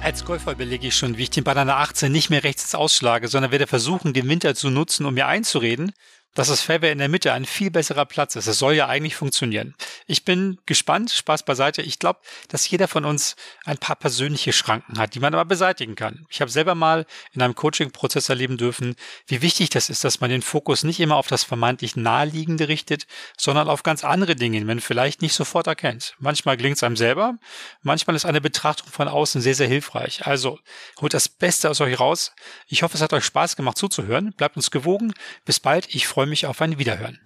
[0.00, 2.74] Als Golfer überlege ich schon, wie ich den Ball an der 18 nicht mehr rechts
[2.74, 5.92] ausschlage, sondern werde versuchen, den Winter zu nutzen, um mir einzureden,
[6.34, 8.46] dass das Fairway in der Mitte ein viel besserer Platz ist.
[8.46, 9.74] Es soll ja eigentlich funktionieren.
[10.06, 11.82] Ich bin gespannt, Spaß beiseite.
[11.82, 15.96] Ich glaube, dass jeder von uns ein paar persönliche Schranken hat, die man aber beseitigen
[15.96, 16.26] kann.
[16.30, 18.94] Ich habe selber mal in einem Coaching-Prozess erleben dürfen,
[19.26, 23.06] wie wichtig das ist, dass man den Fokus nicht immer auf das vermeintlich Naheliegende richtet,
[23.36, 26.14] sondern auf ganz andere Dinge, man vielleicht nicht sofort erkennt.
[26.18, 27.38] Manchmal gelingt es einem selber,
[27.82, 30.26] manchmal ist eine Betrachtung von außen sehr, sehr hilfreich.
[30.26, 30.58] Also
[31.00, 32.32] holt das Beste aus euch raus.
[32.66, 34.32] Ich hoffe, es hat euch Spaß gemacht zuzuhören.
[34.36, 35.12] Bleibt uns gewogen.
[35.44, 35.94] Bis bald.
[35.94, 37.16] Ich freue mich auf ein Wiederhören.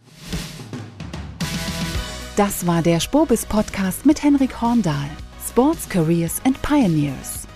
[2.36, 5.08] Das war der Spobis Podcast mit Henrik Horndahl.
[5.48, 7.48] Sports Careers and Pioneers.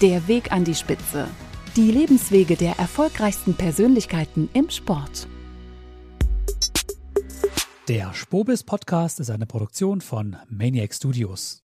[0.00, 1.26] Der Weg an die Spitze.
[1.74, 5.26] Die Lebenswege der erfolgreichsten Persönlichkeiten im Sport.
[7.88, 11.63] Der Spobis Podcast ist eine Produktion von Maniac Studios.